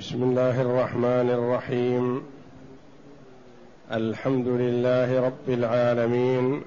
بسم 0.00 0.22
الله 0.22 0.60
الرحمن 0.60 1.30
الرحيم. 1.30 2.22
الحمد 3.92 4.48
لله 4.48 5.20
رب 5.20 5.48
العالمين. 5.48 6.62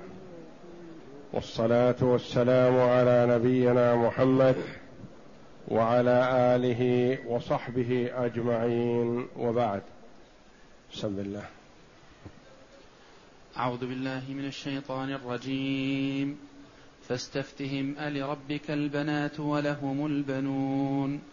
والصلاة 1.33 1.96
والسلام 2.01 2.79
على 2.79 3.25
نبينا 3.29 3.96
محمد 3.96 4.55
وعلى 5.67 6.29
آله 6.55 7.17
وصحبه 7.27 8.09
أجمعين. 8.13 9.28
وبعد. 9.40 9.81
بسم 10.94 11.20
الله. 11.20 11.46
أعوذ 13.58 13.79
بالله 13.79 14.22
من 14.29 14.46
الشيطان 14.46 15.13
الرجيم. 15.13 16.40
فاستفتهم 17.09 17.95
ألربك 18.00 18.72
البنات 18.72 19.40
ولهم 19.40 20.05
البنون. 20.05 21.33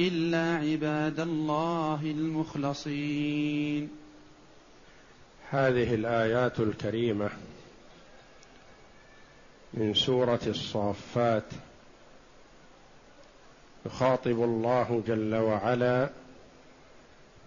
إلا 0.00 0.56
عباد 0.56 1.20
الله 1.20 2.00
المخلصين. 2.02 3.88
هذه 5.50 5.94
الآيات 5.94 6.60
الكريمة 6.60 7.30
من 9.74 9.94
سورة 9.94 10.40
الصافات. 10.46 11.44
يخاطب 13.86 14.44
الله 14.44 15.02
جل 15.06 15.34
وعلا 15.34 16.10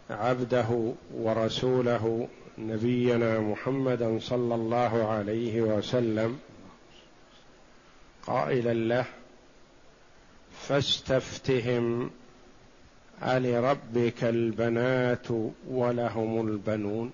عبده 0.10 0.94
ورسوله 1.14 2.28
نبينا 2.58 3.40
محمدا 3.40 4.20
صلى 4.20 4.56
الله 4.56 5.08
عليه 5.08 5.62
وسلم 5.62 6.40
قائلا 8.28 8.73
له 8.73 9.06
فاستفتهم 10.67 12.12
ألربك 13.23 14.23
البنات 14.23 15.28
ولهم 15.67 16.47
البنون؟ 16.47 17.14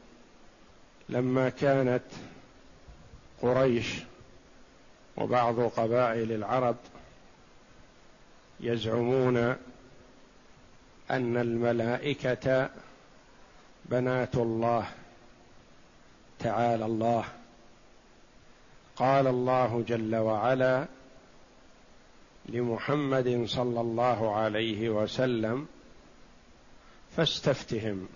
لما 1.10 1.50
كانت 1.50 2.04
قريش 3.42 3.96
وبعض 5.18 5.60
قبائل 5.60 6.32
العرب 6.32 6.76
يزعمون 8.60 9.38
أن 11.12 11.38
الملائكة 11.38 12.70
بنات 13.86 14.36
الله 14.36 14.88
تعالى 16.40 16.86
الله. 16.86 17.26
قال 18.96 19.28
الله 19.28 19.84
جل 19.88 20.16
وعلا 20.16 20.86
لمحمد 22.46 23.44
صلى 23.46 23.82
الله 23.82 24.36
عليه 24.36 24.90
وسلم 24.90 25.68
فاستفتهم 27.18 28.08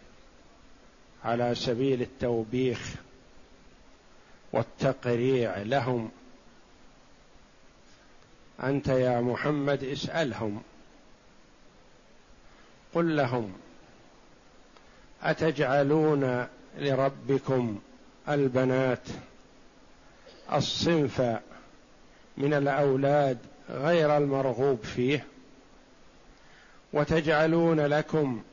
على 1.25 1.55
سبيل 1.55 2.01
التوبيخ 2.01 2.93
والتقريع 4.53 5.57
لهم. 5.57 6.11
أنت 8.63 8.87
يا 8.87 9.21
محمد 9.21 9.83
اسألهم 9.83 10.61
قل 12.93 13.17
لهم 13.17 13.53
أتجعلون 15.23 16.47
لربكم 16.77 17.79
البنات 18.29 19.07
الصنف 20.53 21.21
من 22.37 22.53
الأولاد 22.53 23.37
غير 23.69 24.17
المرغوب 24.17 24.83
فيه؟ 24.83 25.25
وتجعلون 26.93 27.79
لكم 27.79 28.43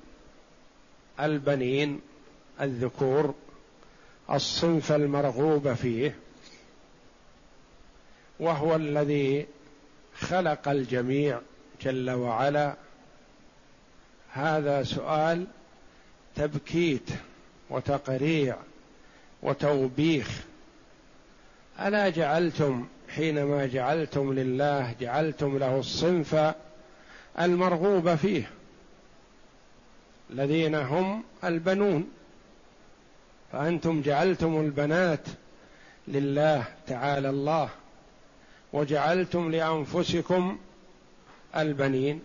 البنين 1.20 2.00
الذكور 2.60 3.34
الصنف 4.30 4.92
المرغوب 4.92 5.74
فيه 5.74 6.14
وهو 8.40 8.76
الذي 8.76 9.46
خلق 10.14 10.68
الجميع 10.68 11.40
جل 11.82 12.10
وعلا. 12.10 12.74
هذا 14.32 14.82
سؤال 14.82 15.46
تبكيت 16.36 17.10
وتقريع 17.70 18.56
وتوبيخ. 19.42 20.40
ألا 21.80 22.08
جعلتم 22.08 22.88
حينما 23.08 23.66
جعلتم 23.66 24.32
لله 24.32 24.94
جعلتم 25.00 25.58
له 25.58 25.78
الصنف 25.78 26.54
المرغوب 27.40 28.14
فيه. 28.14 28.50
الذين 30.32 30.74
هم 30.74 31.24
البنون. 31.44 32.10
فأنتم 33.52 34.02
جعلتم 34.02 34.60
البنات 34.60 35.26
لله 36.08 36.64
تعالى 36.86 37.30
الله 37.30 37.68
وجعلتم 38.72 39.50
لأنفسكم 39.50 40.58
البنين. 41.56 42.22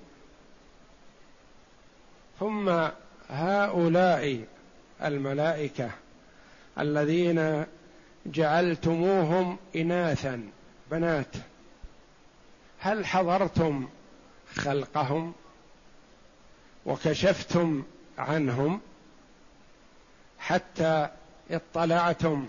ثم 2.39 2.87
هؤلاء 3.29 4.45
الملائكة 5.03 5.91
الذين 6.79 7.65
جعلتموهم 8.25 9.57
اناثا 9.75 10.49
بنات. 10.91 11.35
هل 12.79 13.05
حضرتم 13.05 13.87
خلقهم 14.55 15.33
وكشفتم 16.85 17.83
عنهم 18.17 18.81
حتى 20.39 21.09
اطلعتم 21.51 22.47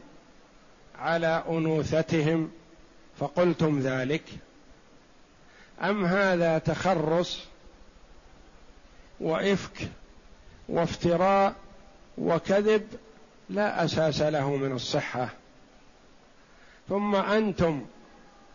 على 0.99 1.45
أنوثتهم 1.49 2.51
فقلتم 3.19 3.81
ذلك. 3.81 4.23
أم 5.83 6.05
هذا 6.05 6.59
تخرص 6.59 7.45
وإفك 9.21 9.89
وافتراء 10.69 11.55
وكذب؟ 12.19 12.87
لا 13.51 13.85
أساس 13.85 14.23
له 14.23 14.57
من 14.57 14.73
الصحة. 14.73 15.29
ثم 16.89 17.15
أنتم 17.15 17.87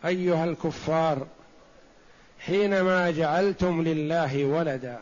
أيها 0.06 0.44
الكفار 0.44 1.28
حينما 2.40 3.12
جعلتم 3.12 3.82
لله 3.82 4.46
ولدا 4.46 5.02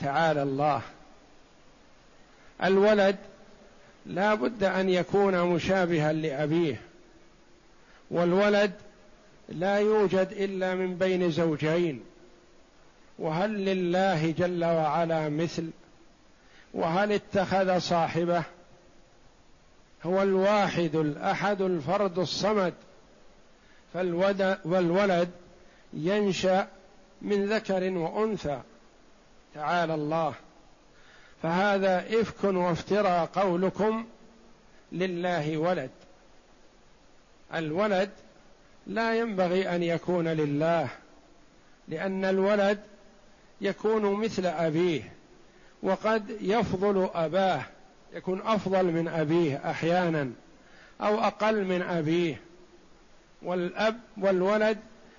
تعالى 0.00 0.42
الله. 0.42 0.82
الولد 2.64 3.16
لا 4.06 4.34
بد 4.34 4.64
أن 4.64 4.88
يكون 4.88 5.42
مشابها 5.42 6.12
لأبيه 6.12 6.80
والولد 8.10 8.72
لا 9.48 9.78
يوجد 9.78 10.28
إلا 10.32 10.74
من 10.74 10.94
بين 10.96 11.30
زوجين 11.30 12.04
وهل 13.18 13.50
لله 13.64 14.30
جل 14.30 14.64
وعلا 14.64 15.28
مثل؟ 15.28 15.70
وهل 16.74 17.12
اتخذ 17.12 17.78
صاحبه؟ 17.78 18.42
هو 20.06 20.22
الواحد 20.22 20.96
الأحد 20.96 21.62
الفرد 21.62 22.18
الصمد 22.18 22.74
فالولد 23.94 25.30
ينشأ 25.92 26.68
من 27.22 27.46
ذكر 27.46 27.90
وأنثى 27.90 28.60
تعالى 29.54 29.94
الله. 29.94 30.34
فهذا 31.42 32.20
إفك 32.20 32.44
وافتراء 32.44 33.26
قولكم 33.26 34.06
لله 34.92 35.56
ولد. 35.56 35.90
الولد 37.54 38.10
لا 38.86 39.18
ينبغي 39.18 39.68
أن 39.76 39.82
يكون 39.82 40.28
لله 40.28 40.88
لأن 41.88 42.24
الولد 42.24 42.80
يكون 43.60 44.14
مثل 44.14 44.46
أبيه 44.46 45.12
وقد 45.82 46.36
يفضل 46.40 47.10
أباه 47.14 47.62
يكون 48.14 48.40
أفضل 48.40 48.84
من 48.84 49.08
أبيه 49.08 49.70
أحيانا 49.70 50.30
أو 51.00 51.20
أقل 51.20 51.64
من 51.64 51.82
أبيه. 51.82 52.40
والأب 53.42 54.00
والولد 54.16 54.78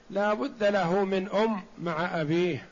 لا 0.10 0.33
بد 0.33 0.63
له 0.63 1.06
من 1.06 1.30
أم 1.30 1.62
مع 1.81 2.22
أبيه. 2.22 2.65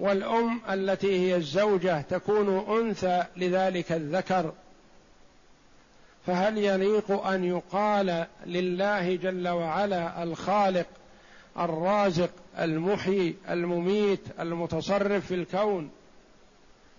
والأم 0.00 0.60
التي 0.70 1.20
هي 1.20 1.36
الزوجة 1.36 2.00
تكون 2.00 2.78
أنثى 2.78 3.24
لذلك 3.36 3.92
الذكر. 3.92 4.52
فهل 6.26 6.58
يليق 6.58 7.26
أن 7.26 7.44
يقال 7.44 8.26
لله 8.46 9.16
جل 9.16 9.48
وعلا 9.48 10.22
الخالق 10.22 10.86
الرازق 11.58 12.30
المحيي 12.58 13.36
المميت 13.50 14.20
المتصرف 14.40 15.26
في 15.26 15.34
الكون 15.34 15.90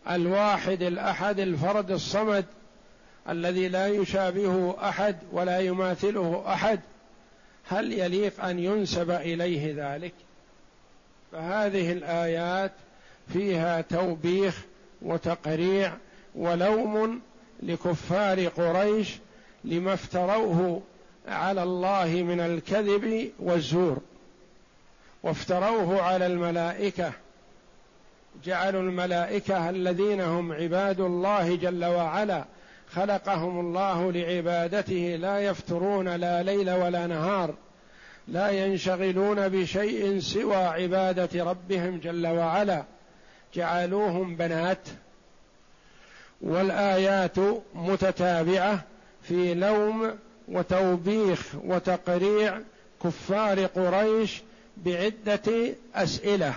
الواحد 0.09 0.81
الأحد 0.81 1.39
الفرد 1.39 1.91
الصمد 1.91 2.45
الذي 3.29 3.67
لا 3.67 3.87
يشابهه 3.87 4.77
أحد 4.89 5.15
ولا 5.31 5.59
يماثله 5.59 6.43
أحد؟ 6.47 6.79
هل 7.69 7.93
يليق 7.93 8.45
أن 8.45 8.59
ينسب 8.59 9.11
إليه 9.11 9.73
ذلك؟ 9.77 10.13
فهذه 11.31 11.91
الآيات 11.91 12.71
فيها 13.33 13.81
توبيخ 13.81 14.65
وتقريع 15.01 15.93
ولوم 16.35 17.21
لكفار 17.63 18.47
قريش 18.47 19.17
لما 19.63 19.93
افتروه 19.93 20.81
على 21.27 21.63
الله 21.63 22.05
من 22.07 22.39
الكذب 22.39 23.31
والزور. 23.39 23.97
وافتروه 25.23 26.01
على 26.01 26.25
الملائكة 26.25 27.11
جعلوا 28.45 28.81
الملائكة 28.81 29.69
الذين 29.69 30.21
هم 30.21 30.51
عباد 30.51 30.99
الله 30.99 31.55
جل 31.55 31.85
وعلا 31.85 32.45
خلقهم 32.91 33.59
الله 33.59 34.11
لعبادته 34.11 35.17
لا 35.19 35.39
يفترون 35.39 36.15
لا 36.15 36.43
ليل 36.43 36.69
ولا 36.69 37.07
نهار 37.07 37.53
لا 38.27 38.49
ينشغلون 38.49 39.49
بشيء 39.49 40.19
سوى 40.19 40.55
عبادة 40.55 41.43
ربهم 41.43 41.97
جل 41.97 42.27
وعلا. 42.27 42.83
جعلوهم 43.53 44.35
بنات 44.35 44.87
والآيات 46.41 47.39
متتابعة 47.73 48.83
في 49.21 49.53
لوم 49.53 50.17
وتوبيخ 50.47 51.55
وتقريع 51.55 52.61
كفار 53.03 53.65
قريش 53.65 54.41
بعدة 54.77 55.75
أسئلة. 55.95 56.55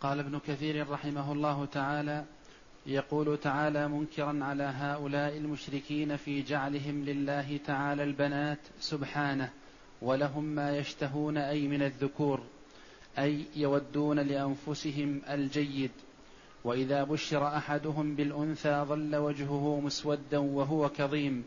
قال 0.00 0.18
ابن 0.18 0.40
كثير 0.46 0.90
رحمه 0.90 1.32
الله 1.32 1.66
تعالى 1.72 2.24
يقول 2.86 3.38
تعالى 3.38 3.88
منكرا 3.88 4.38
على 4.42 4.62
هؤلاء 4.62 5.36
المشركين 5.36 6.16
في 6.16 6.42
جعلهم 6.42 7.04
لله 7.04 7.58
تعالى 7.66 8.02
البنات 8.02 8.58
سبحانه 8.80 9.50
ولهم 10.02 10.44
ما 10.44 10.78
يشتهون 10.78 11.36
أي 11.36 11.68
من 11.68 11.82
الذكور. 11.82 12.42
أي 13.18 13.44
يودون 13.56 14.18
لأنفسهم 14.18 15.22
الجيد. 15.30 15.90
وإذا 16.64 17.04
بشر 17.04 17.46
أحدهم 17.46 18.14
بالأنثى 18.14 18.84
ظل 18.88 19.16
وجهه 19.16 19.80
مسودا 19.84 20.38
وهو 20.38 20.88
كظيم. 20.88 21.44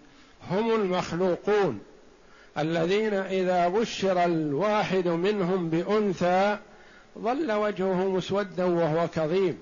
هم 0.50 0.76
المخلوقون 0.76 1.80
الذين 2.58 3.14
إذا 3.14 3.68
بشر 3.68 4.26
الواحد 4.26 5.08
منهم 5.08 5.70
بأنثى 5.70 6.58
ظل 7.20 7.52
وجهه 7.52 8.10
مسودا 8.10 8.66
وهو 8.66 9.08
كظيم. 9.08 9.60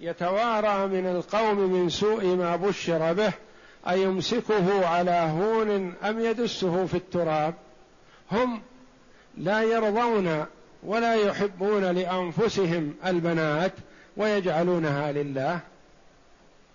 يتوارى 0.00 0.86
من 0.86 1.06
القوم 1.06 1.58
من 1.58 1.88
سوء 1.88 2.24
ما 2.24 2.56
بشر 2.56 3.12
به 3.12 3.32
أيمسكه 3.88 4.86
على 4.86 5.10
هون 5.10 5.94
أم 6.02 6.20
يدسه 6.20 6.86
في 6.86 6.94
التراب؟ 6.94 7.54
هم 8.32 8.60
لا 9.36 9.62
يرضون 9.62 10.46
ولا 10.82 11.14
يحبون 11.14 11.84
لأنفسهم 11.84 12.94
البنات 13.06 13.72
ويجعلونها 14.16 15.12
لله. 15.12 15.60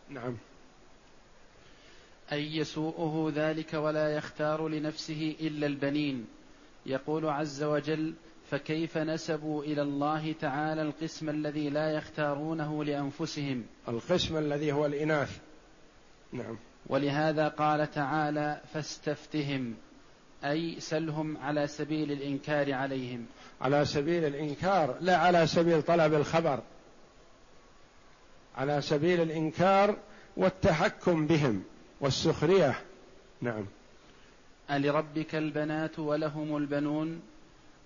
نعم. 0.09 0.37
أي 2.31 2.55
يسوءه 2.57 3.31
ذلك 3.35 3.73
ولا 3.73 4.15
يختار 4.15 4.67
لنفسه 4.67 5.35
إلا 5.41 5.67
البنين. 5.67 6.27
يقول 6.85 7.25
عز 7.25 7.63
وجل 7.63 8.13
فكيف 8.51 8.97
نسبوا 8.97 9.63
إلى 9.63 9.81
الله 9.81 10.35
تعالى 10.41 10.81
القسم 10.81 11.29
الذي 11.29 11.69
لا 11.69 11.91
يختارونه 11.91 12.83
لأنفسهم؟ 12.83 13.63
القسم 13.87 14.37
الذي 14.37 14.71
هو 14.71 14.85
الإناث. 14.85 15.39
نعم. 16.31 16.57
ولهذا 16.87 17.47
قال 17.47 17.91
تعالى 17.91 18.61
فاستفتهم. 18.73 19.75
أي 20.45 20.79
سلهم 20.79 21.37
على 21.37 21.67
سبيل 21.67 22.11
الإنكار 22.11 22.73
عليهم. 22.73 23.25
على 23.61 23.85
سبيل 23.85 24.25
الإنكار 24.25 24.97
لا 25.01 25.17
على 25.17 25.47
سبيل 25.47 25.81
طلب 25.81 26.13
الخبر. 26.13 26.59
على 28.55 28.81
سبيل 28.81 29.21
الإنكار 29.21 29.97
والتحكم 30.37 31.27
بهم 31.27 31.63
والسخرية. 32.01 32.81
نعم. 33.41 33.65
ألربك 34.71 35.35
البنات 35.35 35.99
ولهم 35.99 36.57
البنون؟ 36.57 37.21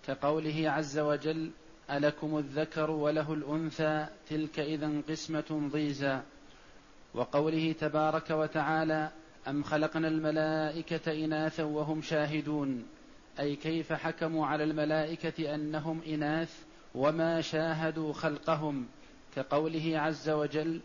كقوله 0.07 0.69
عز 0.69 0.99
وجل 0.99 1.51
ألكم 1.91 2.37
الذكر 2.37 2.91
وله 2.91 3.33
الأنثى 3.33 4.07
تلك 4.29 4.59
إذا 4.59 5.01
قسمة 5.09 5.69
ضيزى. 5.71 6.19
وقوله 7.13 7.75
تبارك 7.79 8.29
وتعالى 8.29 9.09
أم 9.47 9.63
خلقنا 9.63 10.07
الملائكة 10.07 11.25
إناثا 11.25 11.63
وهم 11.63 12.01
شاهدون؟ 12.01 12.85
أي 13.39 13.55
كيف 13.55 13.93
حكموا 13.93 14.47
على 14.47 14.63
الملائكة 14.63 15.55
أنهم 15.55 16.01
إناث 16.07 16.53
وما 16.95 17.41
شاهدوا 17.41 18.13
خلقهم؟ 18.13 18.85
كقوله 19.35 19.99
عز 19.99 20.29
وجل 20.29 20.81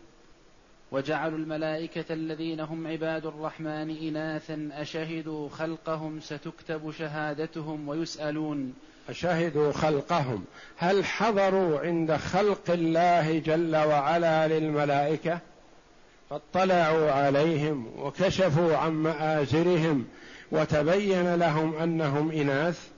وجعلوا 0.91 1.37
الملائكة 1.37 2.13
الذين 2.13 2.59
هم 2.59 2.87
عباد 2.87 3.25
الرحمن 3.25 3.97
إناثا 3.97 4.69
أشهدوا 4.73 5.49
خلقهم 5.49 6.19
ستكتب 6.19 6.91
شهادتهم 6.91 7.87
ويسألون. 7.87 8.73
شهدوا 9.11 9.71
خلقهم. 9.71 10.45
هل 10.77 11.05
حضروا 11.05 11.79
عند 11.79 12.15
خلق 12.15 12.71
الله 12.71 13.39
جل 13.39 13.75
وعلا 13.75 14.47
للملائكة؟ 14.47 15.39
فاطلعوا 16.29 17.11
عليهم 17.11 17.87
وكشفوا 17.97 18.77
عن 18.77 18.91
مآزرهم 18.91 20.07
وتبين 20.51 21.35
لهم 21.35 21.75
أنهم 21.75 22.31
إناث 22.31 22.89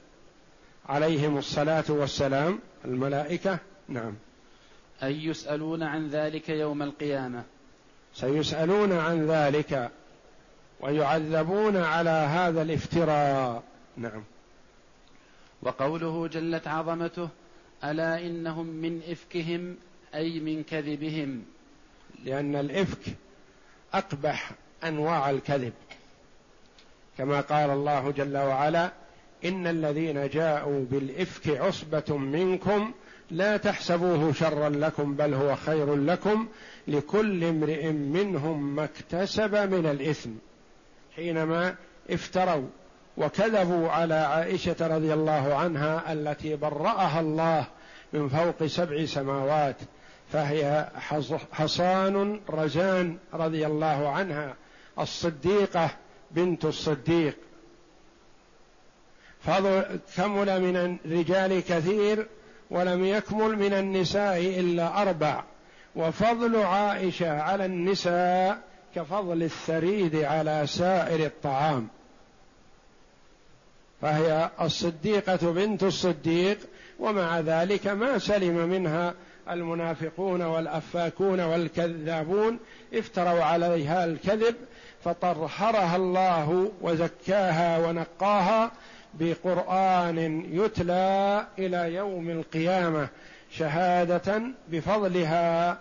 عليهم 0.90 1.38
الصلاة 1.38 1.84
والسلام. 1.90 2.60
الملائكة 2.86 3.60
نعم. 3.88 4.14
أي 5.04 5.26
يسألون 5.26 5.84
عن 5.84 6.08
ذلك 6.08 6.50
يوم 6.50 6.82
القيامة. 6.82 7.44
سيسألون 8.14 8.94
عن 8.94 9.28
ذلك 9.28 9.92
ويعذبون 10.80 11.78
على 11.78 12.10
هذا 12.10 12.62
الافتراء. 12.62 13.64
نعم. 13.98 14.24
وقوله 15.62 16.28
جلت 16.28 16.68
عظمته 16.68 17.30
ألا 17.84 18.26
إنهم 18.26 18.66
من 18.66 19.02
إفكهم 19.12 19.76
أي 20.16 20.40
من 20.40 20.64
كذبهم؟ 20.64 21.46
لأن 22.26 22.56
الإفك 22.56 23.16
أقبح 23.94 24.52
أنواع 24.84 25.30
الكذب. 25.30 25.74
كما 27.18 27.42
قال 27.42 27.70
الله 27.70 28.12
جل 28.12 28.38
وعلا 28.38 28.92
إن 29.46 29.68
الذين 29.68 30.28
جاءوا 30.30 30.86
بالإفك 30.92 31.58
عصبة 31.58 32.18
منكم 32.18 32.92
لا 33.32 33.58
تحسبوه 33.58 34.34
شرا 34.34 34.70
لكم 34.70 35.16
بل 35.16 35.34
هو 35.34 35.56
خير 35.56 35.96
لكم 35.96 36.48
لكل 36.88 37.44
امرئ 37.44 37.92
منهم 37.92 38.76
ما 38.76 38.84
اكتسب 38.84 39.56
من 39.56 39.86
الإثم. 39.86 40.30
حينما 41.16 41.76
افتروا 42.10 42.68
وكذبوا 43.18 43.90
على 43.90 44.14
عائشة 44.14 44.76
رضي 44.82 45.14
الله 45.14 45.56
عنها 45.56 46.14
التي 46.14 46.56
برأها 46.56 47.20
الله 47.20 47.68
من 48.14 48.30
فوق 48.30 48.66
سبع 48.66 49.06
سماوات 49.06 49.76
فهي 50.34 50.90
حصان 51.52 52.40
رزان 52.50 53.18
رضي 53.34 53.68
الله 53.68 54.10
عنها 54.10 54.56
الصديقة 55.00 55.90
بنت 56.32 56.66
الصديق. 56.66 57.38
كمل 60.16 60.62
من 60.62 61.00
الرجال 61.06 61.60
كثير 61.60 62.28
ولم 62.70 63.06
يكمل 63.06 63.56
من 63.56 63.74
النساء 63.74 64.60
إلا 64.60 65.02
أربع. 65.02 65.44
وفضل 65.96 66.56
عائشة 66.56 67.42
على 67.42 67.66
النساء 67.66 68.60
كفضل 68.96 69.44
الثريد 69.44 70.16
على 70.16 70.68
سائر 70.68 71.26
الطعام. 71.26 71.88
فهي 74.02 74.50
الصديقة 74.62 75.52
بنت 75.52 75.84
الصديق 75.84 76.58
ومع 77.00 77.40
ذلك 77.40 77.88
ما 77.88 78.18
سلم 78.18 78.70
منها 78.70 79.14
المنافقون 79.50 80.42
والأفاكون 80.42 81.40
والكذابون 81.40 82.60
افتروا 82.94 83.44
عليها 83.44 84.06
الكذب 84.06 84.56
فطهرها 85.04 85.96
الله 85.96 86.72
وزكاها 86.82 87.88
ونقاها 87.88 88.72
بقرآن 89.14 90.46
يتلى 90.52 91.48
إلى 91.60 91.94
يوم 91.94 92.30
القيامة 92.30 93.10
شهادة 93.52 94.42
بفضلها 94.68 95.80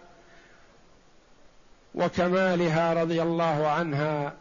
وكمالها 1.94 2.94
رضي 2.94 3.22
الله 3.22 3.68
عنها 3.68 4.32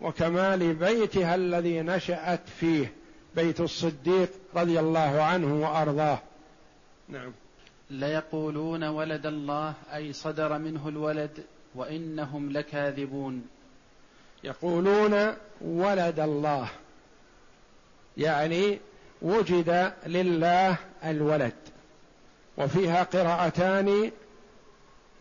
وكمال 0.00 0.74
بيتها 0.74 1.34
الذي 1.34 1.82
نشأت 1.82 2.48
فيه 2.60 2.92
بيت 3.36 3.60
الصديق 3.60 4.30
رضي 4.56 4.80
الله 4.80 5.22
عنه 5.22 5.54
وأرضاه. 5.62 6.18
نعم. 7.08 7.32
ليقولون 7.90 8.84
ولد 8.84 9.26
الله 9.26 9.74
أي 9.94 10.12
صدر 10.12 10.58
منه 10.58 10.88
الولد 10.88 11.44
وإنهم 11.74 12.52
لكاذبون. 12.52 13.48
يقولون 14.44 15.34
ولد 15.60 16.20
الله 16.20 16.68
يعني 18.16 18.78
وجد 19.22 19.92
لله 20.06 20.76
الولد 21.04 21.54
وفيها 22.56 23.02
قراءتان. 23.02 24.10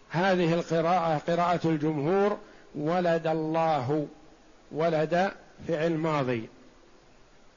هذه 0.10 0.54
القراءة 0.54 1.18
قراءة 1.18 1.68
الجمهور 1.70 2.38
ولد 2.76 3.28
الله 3.28 4.08
ولد 4.72 5.32
فعل 5.68 5.98
ماضي 5.98 6.50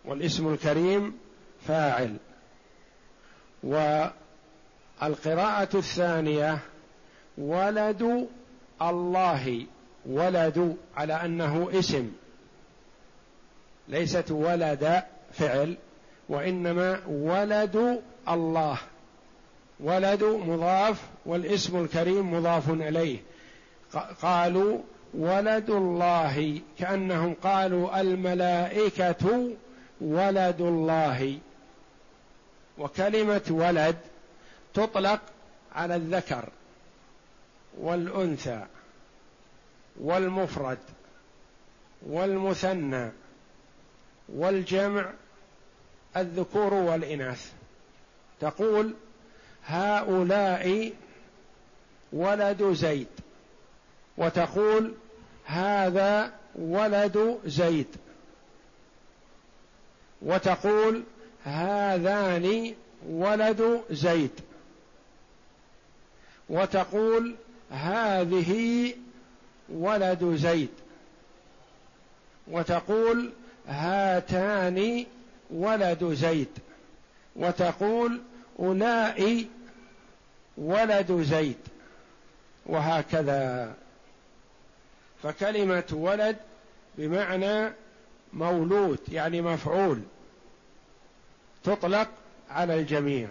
والاسم 0.04 0.52
الكريم 0.52 1.18
فاعل. 1.66 2.16
والقراءة 5.02 5.76
الثانية 5.76 6.58
ولد 7.38 8.28
الله 8.82 9.66
ولد 10.06 10.76
على 10.96 11.12
أنه 11.12 11.68
اسم. 11.72 12.12
ليست 13.88 14.30
ولد 14.30 15.02
فعل 15.32 15.76
وإنما 16.28 17.00
ولد 17.08 18.02
الله. 18.28 18.78
ولد 19.80 20.24
مضاف 20.24 21.02
والاسم 21.26 21.84
الكريم 21.84 22.34
مضاف 22.34 22.70
إليه. 22.70 23.18
قالوا 24.22 24.78
ولد 25.14 25.70
الله 25.70 26.60
كأنهم 26.78 27.34
قالوا 27.42 28.00
الملائكة 28.00 29.50
ولد 30.00 30.60
الله. 30.60 31.38
وكلمة 32.78 33.42
ولد 33.50 33.96
تطلق 34.76 35.21
على 35.73 35.97
الذكر 35.97 36.49
والأنثى 37.78 38.66
والمفرد 40.00 40.78
والمثنى 42.06 43.11
والجمع 44.28 45.11
الذكور 46.16 46.75
والإناث. 46.75 47.52
تقول 48.40 48.95
هؤلاء 49.66 50.92
ولد 52.12 52.73
زيد 52.73 53.06
وتقول 54.16 54.95
هذا 55.45 56.33
ولد 56.54 57.38
زيد 57.45 57.97
وتقول 60.23 61.02
هذان 61.45 62.75
ولد 63.09 63.83
زيد. 63.90 64.40
وتقول 66.48 67.34
هذه 67.70 68.92
ولد 69.68 70.24
زيد. 70.34 70.70
وتقول 72.48 73.32
هاتان 73.68 75.06
ولد 75.50 76.04
زيد. 76.04 76.48
وتقول 77.36 78.20
أولئك 78.58 79.48
ولد 80.56 81.12
زيد. 81.22 81.58
وهكذا. 82.66 83.74
فكلمة 85.22 85.84
ولد 85.92 86.36
بمعنى 86.98 87.72
مولود 88.32 88.98
يعني 89.12 89.42
مفعول 89.42 90.02
تطلق 91.64 92.08
على 92.50 92.74
الجميع. 92.80 93.28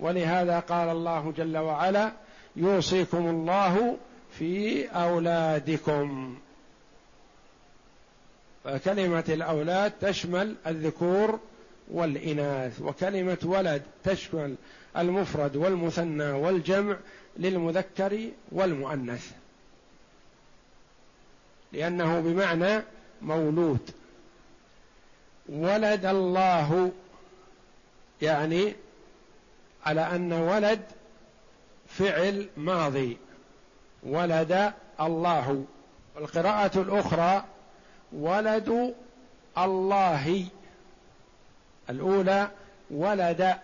ولهذا 0.00 0.60
قال 0.60 0.88
الله 0.88 1.32
جل 1.36 1.58
وعلا 1.58 2.12
يوصيكم 2.56 3.26
الله 3.26 3.96
في 4.38 4.86
أولادكم. 4.88 6.38
فكلمة 8.64 9.24
الأولاد 9.28 9.92
تشمل 10.00 10.56
الذكور 10.66 11.40
والإناث 11.90 12.80
وكلمة 12.80 13.38
ولد 13.44 13.82
تشمل 14.04 14.54
المفرد 14.96 15.56
والمثنى 15.56 16.30
والجمع 16.30 16.96
للمذكر 17.36 18.28
والمؤنث. 18.52 19.32
لأنه 21.72 22.20
بمعنى 22.20 22.82
مولود. 23.22 23.90
ولد 25.48 26.06
الله 26.06 26.92
يعني 28.22 28.74
على 29.86 30.00
أن 30.00 30.32
ولد 30.32 30.80
فعل 31.88 32.48
ماضي. 32.56 33.16
ولد 34.02 34.72
الله. 35.00 35.64
والقراءة 36.16 36.80
الأخرى 36.80 37.44
ولد 38.12 38.94
الله. 39.58 40.46
الأولى 41.90 42.50
ولد 42.90 43.54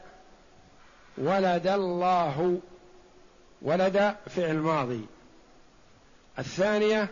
ولد 1.19 1.67
الله. 1.67 2.61
ولد 3.63 4.15
فعل 4.27 4.57
ماضي. 4.57 5.07
الثانية 6.39 7.09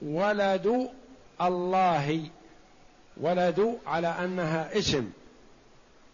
ولد 0.00 0.90
الله. 1.40 2.30
ولد 3.16 3.78
على 3.86 4.08
أنها 4.08 4.78
اسم. 4.78 5.10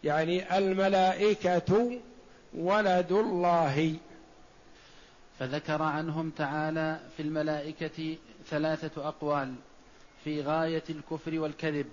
يعني 0.05 0.59
الملائكة 0.59 2.01
ولد 2.55 3.13
الله. 3.13 3.95
فذكر 5.39 5.83
عنهم 5.83 6.31
تعالى 6.31 7.01
في 7.17 7.23
الملائكة 7.23 8.17
ثلاثة 8.51 9.09
أقوال 9.09 9.55
في 10.25 10.43
غاية 10.43 10.83
الكفر 10.91 11.39
والكذب. 11.39 11.87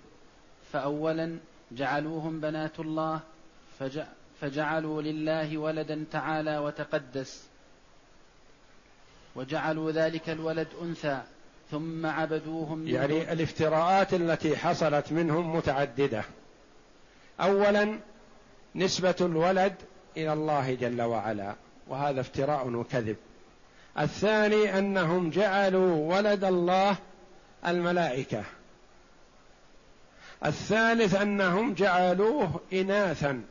فأولا 0.74 1.38
جعلوهم 1.72 2.40
بنات 2.40 2.80
الله 2.80 3.20
فجعلوا 4.42 5.02
لله 5.02 5.58
ولدا 5.58 6.06
تعالى 6.12 6.58
وتقدس. 6.58 7.48
وجعلوا 9.36 9.92
ذلك 9.92 10.30
الولد 10.30 10.68
أنثى 10.82 11.22
ثم 11.72 12.06
عبدوهم 12.06 12.88
يعني 12.88 13.34
الافتراءات 13.34 14.14
التي 14.14 14.58
حصلت 14.58 15.12
منهم 15.12 15.56
متعددة. 15.56 16.24
اولا 17.40 18.00
نسبة 18.76 19.16
الولد 19.22 19.76
إلى 20.18 20.34
الله 20.34 20.74
جل 20.74 21.02
وعلا 21.02 21.56
وهذا 21.88 22.22
افتراء 22.22 22.68
وكذب. 22.68 23.16
الثاني 24.00 24.78
أنهم 24.78 25.30
جعلوا 25.30 26.16
ولد 26.16 26.44
الله 26.44 26.96
الملائكة. 27.68 28.44
الثالث 30.46 31.16
أنهم 31.16 31.74
جعلوه 31.74 32.60
اناثا. 32.74 33.42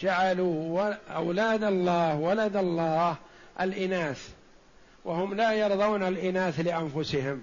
جعلوا 0.00 0.94
أولاد 0.94 1.64
الله 1.64 2.16
ولد 2.16 2.56
الله 2.56 3.16
الإناث. 3.60 4.28
وهم 5.04 5.34
لا 5.34 5.52
يرضون 5.52 6.02
الإناث 6.02 6.60
لأنفسهم. 6.60 7.42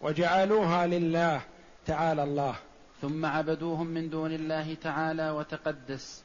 وجعلوها 0.00 0.86
لله 0.86 1.40
تعالى 1.86 2.22
الله. 2.22 2.54
ثم 3.02 3.26
عبدوهم 3.26 3.86
من 3.86 4.10
دون 4.10 4.32
الله 4.32 4.74
تعالى 4.82 5.30
وتقدس. 5.30 6.23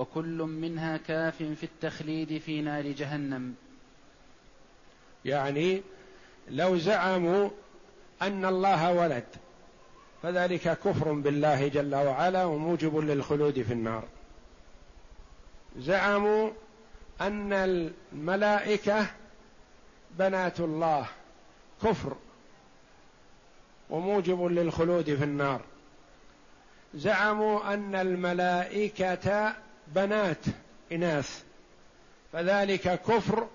وكل 0.00 0.42
منها 0.42 0.96
كاف 0.96 1.36
في 1.36 1.62
التخليد 1.62 2.38
في 2.38 2.60
نار 2.60 2.86
جهنم. 2.86 3.54
يعني 5.24 5.82
لو 6.48 6.76
زعموا 6.78 7.50
أن 8.22 8.44
الله 8.44 8.92
ولد 8.92 9.24
فذلك 10.22 10.78
كفر 10.78 11.12
بالله 11.12 11.68
جل 11.68 11.94
وعلا 11.94 12.44
وموجب 12.44 12.98
للخلود 12.98 13.62
في 13.62 13.72
النار. 13.72 14.04
زعموا 15.78 16.50
أن 17.20 17.52
الملائكة 17.52 19.06
بنات 20.18 20.60
الله 20.60 21.06
كفر 21.82 22.16
وموجب 23.90 24.44
للخلود 24.44 25.04
في 25.14 25.24
النار. 25.24 25.60
زعموا 26.94 27.74
أن 27.74 27.94
الملائكة 27.94 29.54
بنات 29.94 30.44
إناث. 30.92 31.42
فذلك 32.32 33.02
كفر 33.02 33.48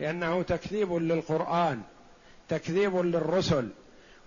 لأنه 0.00 0.42
تكذيب 0.42 0.92
للقرآن 0.92 1.82
تكذيب 2.48 2.96
للرسل 2.96 3.68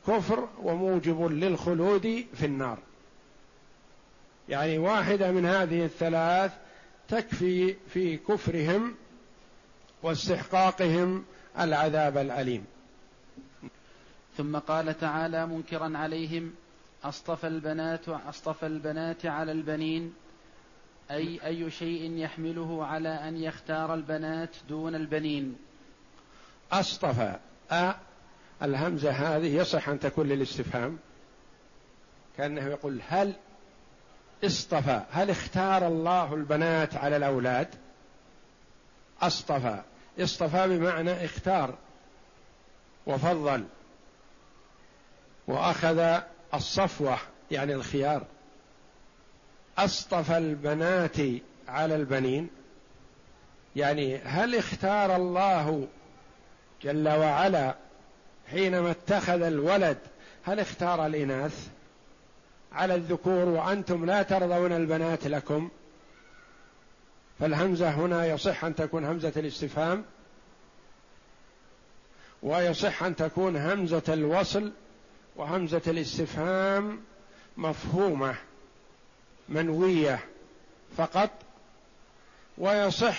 كفر 0.08 0.50
وموجب 0.64 1.22
للخلود 1.32 2.26
في 2.34 2.46
النار. 2.46 2.78
يعني 4.50 4.78
واحدة 4.78 5.32
من 5.32 5.46
هذه 5.46 5.86
الثلاث 5.86 6.52
تكفي 7.08 7.76
في 7.94 8.18
كفرهم 8.18 8.96
واستحقاقهم 10.04 11.26
العذاب 11.60 12.18
الأليم. 12.18 12.66
ثم 14.38 14.58
قال 14.58 15.00
تعالى 15.00 15.46
منكرا 15.46 15.98
عليهم 15.98 16.54
أصطفى 17.04 17.48
البنات 17.48 18.10
أصطفى 18.10 18.66
البنات 18.66 19.26
على 19.26 19.52
البنين. 19.52 20.14
أي 21.14 21.46
أي 21.46 21.72
شيء 21.72 22.18
يحمله 22.18 22.86
على 22.86 23.10
أن 23.10 23.38
يختار 23.38 23.94
البنات 23.94 24.56
دون 24.70 24.96
البنين. 24.96 25.58
أصطفى. 26.72 27.36
أ 27.72 27.94
الهمزة 28.62 29.12
هذه 29.12 29.56
يصح 29.56 29.90
أن 29.90 30.00
تكون 30.00 30.28
للاستفهام. 30.28 31.00
كأنه 32.38 32.66
يقول 32.66 33.02
هل 33.08 33.34
اصطفى 34.46 35.02
هل 35.12 35.30
اختار 35.30 35.88
الله 35.88 36.34
البنات 36.34 36.96
على 36.96 37.18
الأولاد؟ 37.18 37.68
أصطفى. 39.22 39.82
اصطفى 40.20 40.68
بمعنى 40.68 41.26
اختار 41.26 41.78
وفضل 43.06 43.66
وأخذ 45.48 46.22
الصفوة 46.54 47.18
يعني 47.52 47.74
الخيار. 47.74 48.26
اصطفى 49.78 50.38
البنات 50.38 51.18
على 51.68 51.96
البنين. 51.96 52.50
يعني 53.76 54.18
هل 54.18 54.56
اختار 54.56 55.16
الله 55.16 55.88
جل 56.84 57.08
وعلا 57.08 57.76
حينما 58.52 58.92
اتخذ 58.92 59.42
الولد 59.42 59.98
هل 60.44 60.60
اختار 60.60 61.06
الإناث؟ 61.06 61.68
على 62.72 62.96
الذكور 62.96 63.46
وأنتم 63.50 64.06
لا 64.06 64.22
ترضون 64.22 64.72
البنات 64.72 65.28
لكم. 65.28 65.70
فالهمزة 67.40 67.90
هنا 67.90 68.26
يصح 68.26 68.66
أن 68.66 68.76
تكون 68.76 69.06
همزة 69.06 69.34
الاستفهام 69.38 70.06
ويصح 72.44 73.04
أن 73.04 73.16
تكون 73.16 73.58
همزة 73.58 74.04
الوصل 74.10 74.72
وهمزة 75.36 75.82
الاستفهام 75.88 77.02
مفهومة. 77.58 78.36
منوية 79.50 80.20
فقط 80.98 81.30
ويصح 82.58 83.18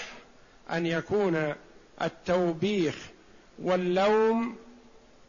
أن 0.73 0.87
يكون 0.87 1.54
التوبيخ 2.02 2.97
واللوم 3.59 4.57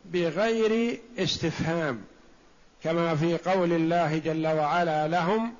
بغير 0.06 1.00
استفهام 1.18 2.02
كما 2.84 3.16
في 3.16 3.38
قول 3.38 3.74
الله 3.74 4.18
جل 4.18 4.48
وعلا 4.48 5.08
لهم 5.08 5.54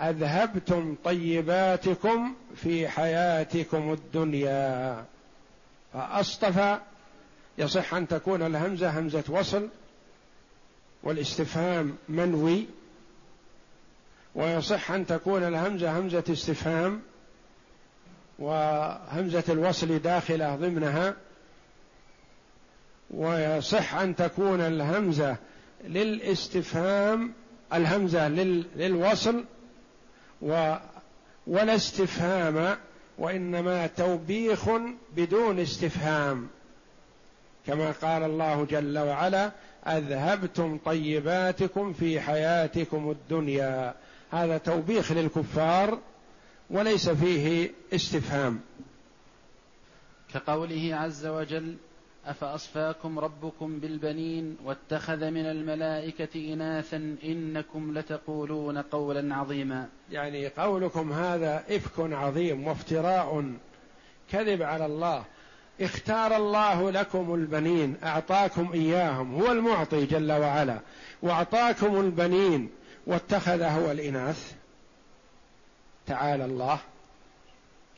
أذهبتم 0.00 0.96
طيباتكم 1.04 2.34
في 2.56 2.88
حياتكم 2.88 3.92
الدنيا. 3.92 5.04
فأصطفى 5.92 6.78
يصح 7.58 7.94
أن 7.94 8.08
تكون 8.08 8.42
الهمزة 8.42 8.98
همزة 8.98 9.24
وصل 9.28 9.68
والاستفهام 11.02 11.96
منوي. 12.08 12.66
ويصح 14.34 14.90
أن 14.90 15.06
تكون 15.06 15.42
الهمزة 15.42 15.98
همزة 15.98 16.24
استفهام 16.30 17.00
وهمزة 18.38 19.44
الوصل 19.48 19.98
داخله 19.98 20.56
ضمنها 20.56 21.14
ويصح 23.10 23.94
أن 23.94 24.16
تكون 24.16 24.60
الهمزة 24.60 25.36
للاستفهام 25.84 27.32
الهمزة 27.72 28.28
للوصل 28.28 29.44
و 30.42 30.74
ولا 31.46 31.74
استفهام 31.74 32.76
وإنما 33.18 33.86
توبيخ 33.86 34.68
بدون 35.16 35.60
استفهام. 35.60 36.48
كما 37.66 37.90
قال 37.90 38.22
الله 38.22 38.66
جل 38.70 38.98
وعلا 38.98 39.50
أذهبتم 39.86 40.78
طيباتكم 40.84 41.92
في 41.92 42.20
حياتكم 42.20 43.10
الدنيا. 43.10 43.94
هذا 44.34 44.58
توبيخ 44.58 45.12
للكفار 45.12 45.98
وليس 46.70 47.08
فيه 47.08 47.70
استفهام. 47.92 48.60
كقوله 50.34 50.90
عز 50.94 51.26
وجل 51.26 51.76
أفأصفاكم 52.26 53.18
ربكم 53.18 53.78
بالبنين 53.78 54.56
واتخذ 54.64 55.30
من 55.30 55.46
الملائكة 55.46 56.52
إناثا 56.52 57.16
إنكم 57.24 57.98
لتقولون 57.98 58.78
قولا 58.78 59.34
عظيما. 59.34 59.88
يعني 60.10 60.48
قولكم 60.48 61.12
هذا 61.12 61.64
إفك 61.70 62.12
عظيم 62.12 62.66
وافتراء. 62.66 63.52
كذب 64.32 64.62
على 64.62 64.86
الله. 64.86 65.24
اختار 65.80 66.36
الله 66.36 66.90
لكم 66.90 67.34
البنين 67.34 67.96
أعطاكم 68.02 68.72
إياهم 68.72 69.34
هو 69.34 69.52
المعطي 69.52 70.06
جل 70.06 70.32
وعلا 70.32 70.78
وأعطاكم 71.22 72.00
البنين. 72.00 72.70
واتخذ 73.06 73.62
هو 73.62 73.90
الإناث. 73.90 74.54
تعالى 76.06 76.44
الله. 76.44 76.80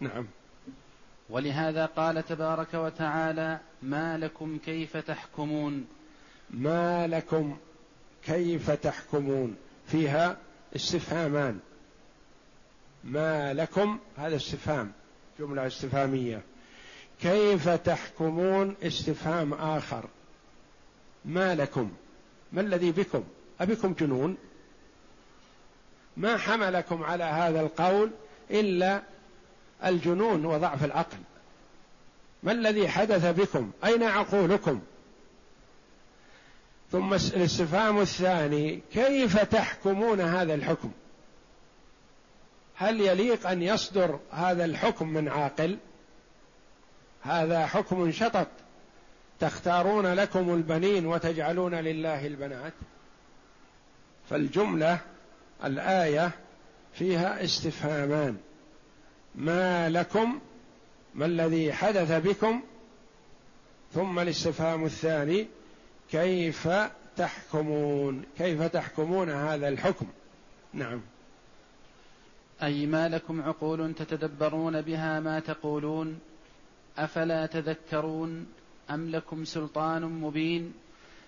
نعم. 0.01 0.27
ولهذا 1.31 1.87
قال 1.87 2.27
تبارك 2.27 2.75
وتعالى 2.75 3.59
ما 3.83 4.19
لكم 4.19 4.59
كيف 4.59 4.97
تحكمون؟ 4.97 5.87
ما 6.51 7.07
لكم 7.07 7.57
كيف 8.25 8.71
تحكمون؟ 8.71 9.57
فيها 9.87 10.37
استفهامان. 10.77 11.59
ما 13.05 13.55
لكم 13.55 13.99
هذا 14.17 14.37
استفهام 14.37 14.93
جملة 15.39 15.67
استفهامية. 15.67 16.43
كيف 17.21 17.69
تحكمون؟ 17.69 18.77
استفهام 18.83 19.53
آخر. 19.55 20.05
ما 21.25 21.55
لكم. 21.55 21.93
ما 22.53 22.61
الذي 22.61 22.93
بكم؟ 22.93 23.25
ابكم 23.61 23.93
جنون. 23.93 24.37
ما 26.17 26.37
حملكم 26.37 27.03
على 27.03 27.25
هذا 27.25 27.61
القول 27.61 28.11
إلا 28.51 29.03
الجنون 29.85 30.45
وضعف 30.45 30.85
العقل. 30.85 31.19
ما 32.43 32.53
الذي 32.53 32.89
حدث 32.89 33.27
بكم؟ 33.41 33.71
أين 33.85 34.03
عقولكم؟ 34.03 34.81
ثم 36.93 37.15
الاستفهام 37.15 38.01
الثاني 38.01 38.81
كيف 38.93 39.45
تحكمون 39.45 40.21
هذا 40.21 40.55
الحكم؟ 40.55 40.91
هل 42.77 43.01
يليق 43.01 43.47
أن 43.47 43.63
يصدر 43.63 44.21
هذا 44.31 44.65
الحكم 44.65 45.09
من 45.09 45.29
عاقل؟ 45.29 45.79
هذا 47.23 47.67
حكم 47.67 48.13
شطط. 48.13 48.47
تختارون 49.41 50.07
لكم 50.07 50.55
البنين 50.55 51.07
وتجعلون 51.07 51.75
لله 51.75 52.27
البنات. 52.27 52.73
فالجملة 54.31 54.99
الآية 55.65 56.31
فيها 56.93 57.45
استفهامان. 57.45 58.37
ما 59.35 59.89
لكم 59.89 60.39
ما 61.15 61.27
الذي 61.27 61.73
حدث 61.73 62.13
بكم 62.13 62.63
ثم 63.95 64.19
الاستفهام 64.19 64.85
الثاني 64.85 65.47
كيف 66.11 66.69
تحكمون؟ 67.17 68.23
كيف 68.39 68.63
تحكمون 68.63 69.31
هذا 69.31 69.69
الحكم؟ 69.69 70.07
نعم. 70.73 71.01
أي 72.63 72.87
ما 72.87 73.09
لكم 73.09 73.43
عقول 73.43 73.95
تتدبرون 73.95 74.83
بها 74.83 75.21
ما 75.21 75.41
تقولون؟ 75.41 76.19
أفلا 76.99 77.47
تذكرون 77.47 78.47
أم 78.91 79.11
لكم 79.11 79.45
سلطان 79.45 80.03
مبين؟ 80.03 80.73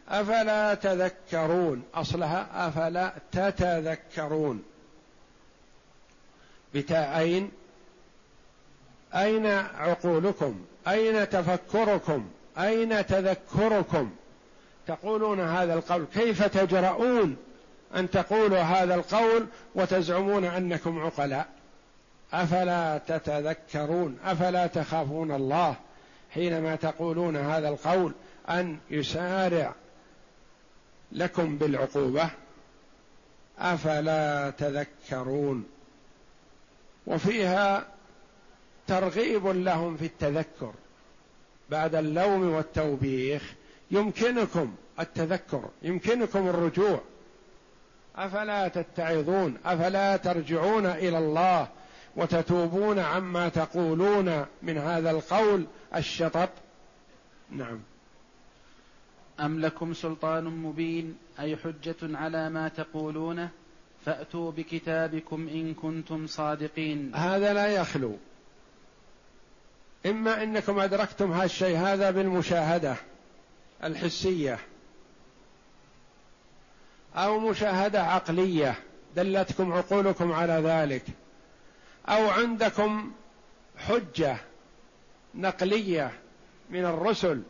أفلا 0.09 0.75
تذكرون؟ 0.75 1.83
أصلها 1.94 2.68
أفلا 2.68 3.12
تتذكرون. 3.33 4.62
بتاءين 6.75 7.51
أين 9.14 9.47
عقولكم؟ 9.77 10.64
أين 10.88 11.29
تفكركم؟ 11.29 12.29
أين 12.59 13.07
تذكركم؟ 13.07 14.11
تقولون 14.87 15.40
هذا 15.40 15.75
القول 15.75 16.05
كيف 16.14 16.44
تجرؤون 16.44 17.37
أن 17.97 18.11
تقولوا 18.11 18.59
هذا 18.59 18.94
القول 18.94 19.47
وتزعمون 19.75 20.44
أنكم 20.44 20.99
عقلاء؟ 20.99 21.49
أفلا 22.33 22.99
تتذكرون؟ 22.99 24.18
أفلا 24.25 24.66
تخافون 24.66 25.33
الله 25.33 25.77
حينما 26.31 26.77
تقولون 26.77 27.37
هذا 27.37 27.68
القول 27.68 28.12
أن 28.49 28.79
يسارع 28.90 29.75
لكم 31.12 31.59
بالعقوبة 31.59 32.31
أفلا 33.59 34.51
تذكرون 34.51 35.64
وفيها 37.07 37.87
ترغيب 38.87 39.47
لهم 39.47 39.97
في 39.97 40.05
التذكر 40.05 40.73
بعد 41.71 41.94
اللوم 41.94 42.49
والتوبيخ 42.49 43.55
يمكنكم 43.90 44.75
التذكر 45.01 45.68
يمكنكم 45.83 46.49
الرجوع. 46.49 47.01
أفلا 48.16 48.68
تتعظون 48.68 49.57
أفلا 49.64 50.16
ترجعون 50.16 50.87
إلى 50.87 51.18
الله 51.18 51.68
وتتوبون 52.16 52.99
عما 52.99 53.49
تقولون 53.49 54.47
من 54.62 54.79
هذا 54.79 55.11
القول 55.11 55.66
الشطط. 55.94 56.49
نعم. 57.51 57.81
أم 59.40 59.61
لكم 59.61 59.94
سلطان 59.94 60.44
مبين 60.44 61.16
أي 61.40 61.57
حجة 61.57 61.96
على 62.03 62.51
ما 62.51 62.68
تقولونه 62.68 63.51
فأتوا 64.05 64.51
بكتابكم 64.53 65.48
إن 65.48 65.74
كنتم 65.74 66.27
صادقين. 66.27 67.14
هذا 67.14 67.53
لا 67.53 67.66
يخلو. 67.66 68.16
إما 70.07 70.42
أنكم 70.42 70.79
أدركتم 70.79 71.33
هذا 71.33 71.44
الشيء 71.44 71.77
هذا 71.77 72.11
بالمشاهدة 72.11 72.96
الحسية. 73.85 74.59
أو 77.14 77.40
مشاهدة 77.40 78.03
عقلية 78.03 78.74
دلتكم 79.16 79.72
عقولكم 79.72 80.33
على 80.33 80.53
ذلك. 80.53 81.05
أو 82.09 82.29
عندكم 82.29 83.12
حجة 83.77 84.37
نقلية 85.35 86.12
من 86.70 86.85
الرسل 86.85 87.42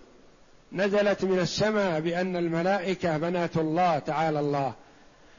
نزلت 0.73 1.25
من 1.25 1.39
السماء 1.39 2.01
بأن 2.01 2.37
الملائكة 2.37 3.19
بنات 3.19 3.57
الله 3.57 3.99
تعالى 3.99 4.41
الله 4.41 4.75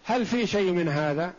هل 0.03 0.25
في 0.25 0.47
شيء 0.47 0.71
من 0.71 0.89
هذا؟ 0.89 1.33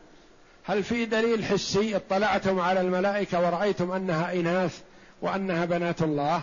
هل 0.64 0.84
في 0.84 1.04
دليل 1.04 1.44
حسي 1.44 1.96
اطلعتم 1.96 2.60
على 2.60 2.80
الملائكة 2.80 3.40
ورأيتم 3.40 3.92
أنها 3.92 4.32
إناث 4.32 4.80
وأنها 5.22 5.64
بنات 5.64 6.02
الله؟ 6.02 6.42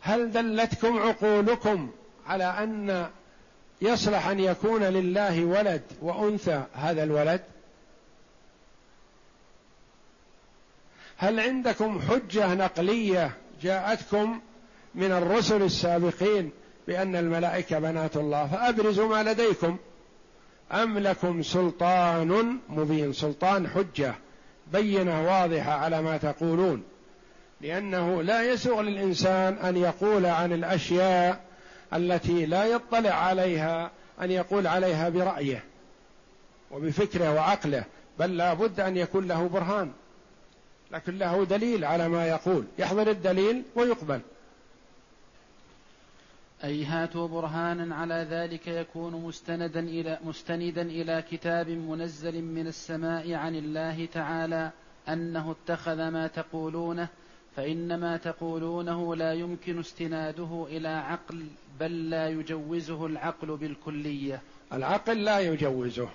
هل 0.00 0.32
دلتكم 0.32 0.98
عقولكم 0.98 1.90
على 2.26 2.44
أن 2.44 3.06
يصلح 3.82 4.26
أن 4.26 4.40
يكون 4.40 4.82
لله 4.82 5.44
ولد 5.44 5.82
وأنثى 6.02 6.62
هذا 6.74 7.02
الولد؟ 7.02 7.40
هل 11.16 11.40
عندكم 11.40 12.00
حجة 12.00 12.54
نقلية 12.54 13.36
جاءتكم 13.62 14.40
من 14.94 15.12
الرسل 15.12 15.62
السابقين 15.62 16.50
بأن 16.86 17.16
الملائكة 17.16 17.78
بنات 17.78 18.16
الله 18.16 18.46
فأبرزوا 18.46 19.08
ما 19.08 19.30
لديكم. 19.30 19.76
أم 20.72 20.98
لكم 20.98 21.42
سلطان 21.42 22.58
مبين 22.68 23.12
سلطان 23.12 23.68
حجة 23.68 24.14
بينة 24.72 25.26
واضحة 25.26 25.72
على 25.72 26.02
ما 26.02 26.16
تقولون. 26.16 26.82
لأنه 27.60 28.22
لا 28.22 28.52
يسوغ 28.52 28.80
للإنسان 28.80 29.54
أن 29.54 29.76
يقول 29.76 30.26
عن 30.26 30.52
الأشياء 30.52 31.40
التي 31.94 32.46
لا 32.46 32.64
يطلع 32.64 33.10
عليها 33.10 33.90
أن 34.20 34.30
يقول 34.30 34.66
عليها 34.66 35.08
برأيه 35.08 35.64
وبفكره 36.70 37.34
وعقله 37.34 37.84
بل 38.18 38.36
لا 38.36 38.54
بد 38.54 38.80
أن 38.80 38.96
يكون 38.96 39.28
له 39.28 39.48
برهان. 39.48 39.92
لكن 40.92 41.18
له 41.18 41.44
دليل 41.44 41.84
على 41.84 42.08
ما 42.08 42.28
يقول. 42.28 42.64
يحضر 42.78 43.10
الدليل 43.10 43.62
ويقبل. 43.74 44.20
أي 46.64 46.84
هاتوا 46.84 47.28
برهانا 47.28 47.94
على 47.94 48.26
ذلك 48.30 48.68
يكون 48.68 49.12
مستندا 49.12 49.80
إلى 49.80 50.18
مستندا 50.24 50.82
إلى 50.82 51.24
كتاب 51.30 51.68
منزل 51.68 52.42
من 52.42 52.66
السماء 52.66 53.32
عن 53.32 53.54
الله 53.54 54.08
تعالى 54.14 54.70
أنه 55.08 55.50
اتخذ 55.50 56.08
ما 56.08 56.26
تقولونه 56.26 57.08
فإن 57.56 58.00
ما 58.00 58.16
تقولونه 58.16 59.16
لا 59.16 59.32
يمكن 59.32 59.78
استناده 59.78 60.66
إلى 60.70 60.88
عقل 60.88 61.46
بل 61.80 62.10
لا 62.10 62.28
يجوزه 62.28 63.06
العقل 63.06 63.56
بالكلية. 63.56 64.42
العقل 64.72 65.24
لا 65.24 65.40
يجوزه. 65.40 66.08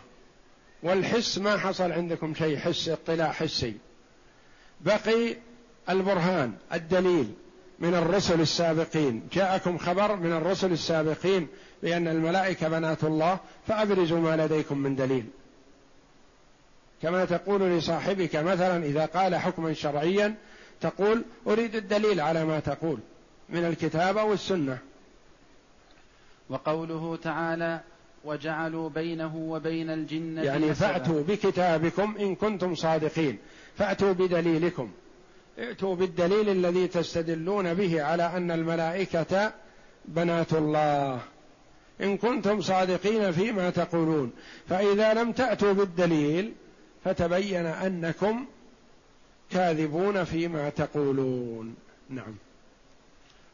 والحس 0.84 1.38
ما 1.38 1.58
حصل 1.58 1.92
عندكم 1.92 2.34
شيء 2.34 2.58
حس 2.58 2.90
اطلاع 2.90 3.32
حسي. 3.32 3.78
بقي 4.86 5.36
البرهان 5.90 6.54
الدليل 6.74 7.34
من 7.80 7.96
الرسل 7.96 8.42
السابقين. 8.42 9.28
جاءكم 9.34 9.78
خبر 9.78 10.16
من 10.16 10.34
الرسل 10.34 10.72
السابقين 10.72 11.48
بأن 11.84 12.08
الملائكة 12.08 12.70
بنات 12.70 13.04
الله 13.04 13.40
فأبرزوا 13.68 14.20
ما 14.20 14.46
لديكم 14.46 14.78
من 14.78 14.96
دليل. 14.96 15.26
كما 17.02 17.26
تقول 17.26 17.62
لصاحبك 17.62 18.36
مثلا 18.36 18.86
إذا 18.86 19.06
قال 19.06 19.36
حكما 19.36 19.74
شرعيا 19.74 20.36
تقول 20.82 21.24
أريد 21.48 21.76
الدليل 21.76 22.22
على 22.22 22.46
ما 22.46 22.60
تقول 22.60 23.00
من 23.50 23.66
الكتاب 23.66 24.18
أو 24.18 24.34
السنة. 24.34 24.78
وقوله 26.50 27.16
تعالى 27.24 27.80
وجعلوا 28.26 28.90
بينه 28.90 29.36
وبين 29.36 29.90
الجنة 29.90 30.42
يعني 30.44 30.74
فأتوا 30.74 31.24
بكتابكم 31.24 32.16
إن 32.20 32.36
كنتم 32.36 32.76
صادقين. 32.76 33.38
فأتوا 33.78 34.14
بدليلكم. 34.14 34.92
ائتوا 35.60 35.96
بالدليل 35.96 36.50
الذي 36.50 36.88
تستدلون 36.88 37.74
به 37.74 38.04
على 38.04 38.38
أن 38.38 38.52
الملائكة 38.52 39.54
بنات 40.06 40.54
الله. 40.54 41.22
إن 42.02 42.18
كنتم 42.18 42.62
صادقين 42.62 43.32
فيما 43.32 43.70
تقولون. 43.70 44.32
فإذا 44.70 45.14
لم 45.14 45.32
تأتوا 45.32 45.74
بالدليل 45.74 46.54
فتبين 47.04 47.66
أنكم 47.66 48.46
كاذبون 49.52 50.24
فيما 50.24 50.70
تقولون. 50.70 51.76
نعم. 52.10 52.36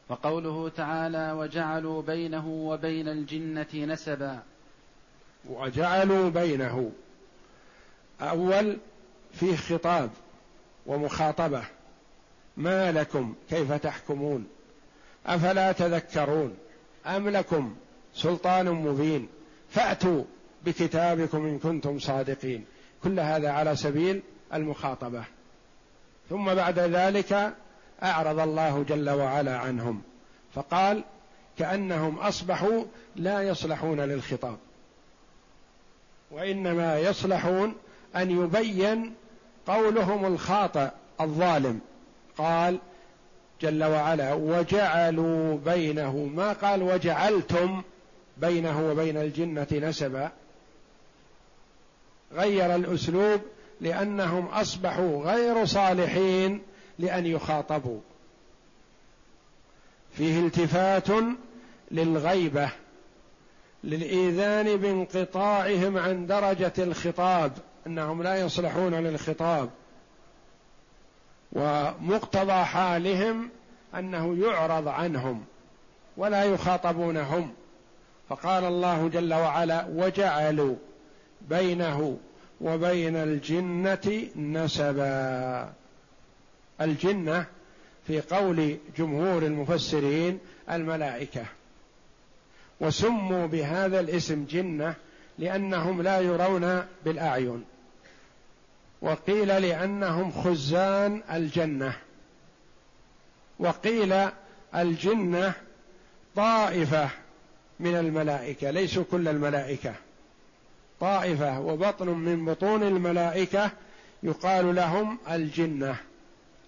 وقوله 0.10 0.70
تعالى 0.70 1.32
وجعلوا 1.32 2.02
بينه 2.02 2.48
وبين 2.48 3.08
الجنة 3.08 3.76
نسبا. 3.76 4.40
وجعلوا 5.50 6.30
بينه. 6.30 6.92
أول 8.22 8.78
فيه 9.34 9.56
خطاب 9.56 10.10
ومخاطبة. 10.86 11.64
ما 12.58 12.92
لكم؟ 12.92 13.36
كيف 13.50 13.74
تحكمون؟ 13.74 14.48
أفلا 15.26 15.72
تذكرون؟ 15.72 16.58
أم 17.06 17.30
لكم 17.30 17.76
سلطان 18.14 18.72
مبين؟ 18.72 19.28
فأتوا 19.70 20.24
بكتابكم 20.66 21.46
إن 21.46 21.60
كنتم 21.60 22.00
صادقين. 22.00 22.66
كل 23.04 23.20
هذا 23.20 23.50
على 23.50 23.76
سبيل 23.76 24.22
المخاطبة. 24.54 25.24
ثم 26.30 26.54
بعد 26.54 26.80
ذلك 26.80 27.54
أعرض 28.04 28.40
الله 28.40 28.84
جل 28.84 29.10
وعلا 29.10 29.58
عنهم. 29.58 30.02
فقال 30.56 31.04
كأنهم 31.58 32.20
أصبحوا 32.20 32.84
لا 33.16 33.42
يصلحون 33.42 34.02
للخطاب. 34.02 34.58
وإنما 36.32 37.00
يصلحون 37.00 37.76
أن 38.16 38.44
يبين 38.44 39.14
قولهم 39.68 40.26
الخاطئ 40.26 40.90
الظالم. 41.22 41.80
قال 42.38 42.80
جل 43.62 43.84
وعلا 43.84 44.34
وجعلوا 44.34 45.58
بينه 45.58 46.18
ما 46.18 46.54
قال 46.54 46.84
وجعلتم 46.84 47.82
بينه 48.38 48.92
وبين 48.92 49.18
الجنة 49.18 49.68
نسبا. 49.72 50.32
غير 52.34 52.76
الأسلوب 52.76 53.42
لأنهم 53.82 54.46
أصبحوا 54.46 55.24
غير 55.24 55.66
صالحين 55.66 56.62
لأن 57.00 57.26
يخاطبوا. 57.26 58.00
فيه 60.14 60.40
التفات 60.40 61.08
للغيبة 61.92 62.70
للإيذان 63.84 64.76
بانقطاعهم 64.78 65.98
عن 65.98 66.28
درجة 66.28 66.74
الخطاب. 66.78 67.52
أنهم 67.88 68.24
لا 68.24 68.36
يصلحون 68.36 68.94
للخطاب 68.94 69.70
ومقتضى 71.52 72.64
حالهم 72.64 73.50
أنه 73.96 74.48
يعرض 74.48 74.88
عنهم 74.88 75.46
ولا 76.18 76.44
يخاطبونهم. 76.44 77.54
فقال 78.30 78.64
الله 78.64 79.08
جل 79.08 79.34
وعلا 79.34 79.86
وجعلوا 79.90 80.76
بينه 81.42 82.18
وبين 82.62 83.16
الجنة 83.16 84.28
نسبا. 84.36 85.74
الجنة 86.82 87.46
في 88.08 88.22
قول 88.22 88.78
جمهور 88.98 89.44
المفسرين 89.44 90.40
الملائكة. 90.72 91.46
وسموا 92.80 93.48
بهذا 93.48 94.00
الاسم 94.00 94.46
جنة 94.46 94.96
لأنهم 95.40 96.02
لا 96.02 96.20
يرون 96.20 96.86
بالأعين. 97.06 97.64
وقيل 99.02 99.48
لأنهم 99.48 100.32
خزان 100.32 101.24
الجنة. 101.32 101.98
وقيل 103.60 104.30
الجنة 104.76 105.54
طائفة 106.36 107.10
من 107.80 107.96
الملائكة 107.96 108.72
ليسوا 108.72 109.04
كل 109.12 109.28
الملائكة. 109.28 109.96
طائفة 111.00 111.60
وبطن 111.60 112.08
من 112.08 112.46
بطون 112.46 112.84
الملائكة 112.84 113.72
يقال 114.24 114.76
لهم 114.76 115.20
الجنة 115.32 115.96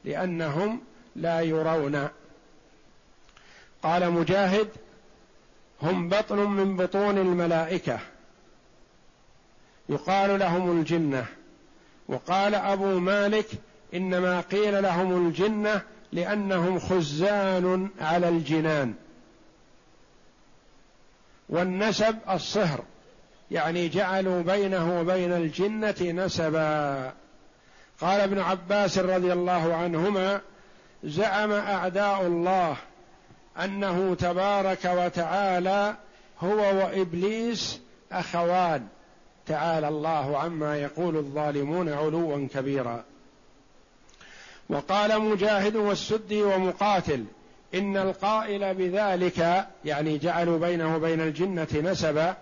لأنهم 0.05 0.81
لا 1.15 1.41
يرون. 1.41 2.07
قال 3.83 4.11
مجاهد 4.11 4.69
هم 5.81 6.09
بطن 6.09 6.37
من 6.37 6.77
بطون 6.77 7.17
الملائكة. 7.17 7.99
يقال 9.91 10.39
لهم 10.39 10.79
الجنة. 10.79 11.25
وقال 12.07 12.55
أبو 12.55 12.99
مالك 12.99 13.47
إنما 13.93 14.41
قيل 14.41 14.83
لهم 14.83 15.27
الجنة 15.27 15.81
لأنهم 16.11 16.79
خزان 16.79 17.89
على 18.01 18.29
الجنان. 18.29 18.93
والنسب 21.49 22.15
الصهر 22.29 22.83
يعني 23.51 23.87
جعلوا 23.89 24.41
بينه 24.41 24.99
وبين 24.99 25.31
الجنة 25.31 25.95
نسبا. 26.01 27.13
قال 28.01 28.21
ابن 28.21 28.39
عباس 28.39 28.97
رضي 28.97 29.33
الله 29.33 29.75
عنهما 29.75 30.41
زعم 31.03 31.51
أعداء 31.51 32.21
الله 32.21 32.77
أنه 33.63 34.15
تبارك 34.15 34.85
وتعالى 34.85 35.95
هو 36.39 36.57
وإبليس 36.57 37.81
أخوان. 38.11 38.87
تعالى 39.51 39.87
الله 39.87 40.37
عما 40.37 40.77
يقول 40.77 41.17
الظالمون 41.17 41.89
علوا 41.89 42.47
كبيرا. 42.53 43.03
وقال 44.69 45.21
مجاهد 45.21 45.75
والسدي 45.75 46.43
ومقاتل 46.43 47.25
إن 47.73 47.97
القائل 47.97 48.73
بذلك 48.73 49.67
يعني 49.85 50.17
جعلوا 50.17 50.59
بينه 50.59 50.95
وبين 50.95 51.21
الجنة 51.21 51.67
نسبا 51.73 52.35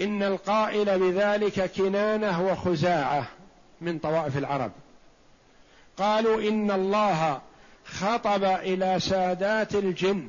إن 0.00 0.22
القائل 0.22 0.98
بذلك 0.98 1.70
كنانة 1.72 2.46
وخزاعة 2.46 3.28
من 3.80 3.98
طوائف 3.98 4.38
العرب. 4.38 4.72
قالوا 5.96 6.40
إن 6.48 6.70
الله 6.70 7.40
خطب 7.84 8.44
إلى 8.44 9.00
سادات 9.00 9.74
الجن 9.74 10.28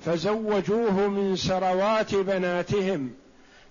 فزوجوه 0.00 1.08
من 1.08 1.36
سروات 1.36 2.14
بناتهم 2.14 3.14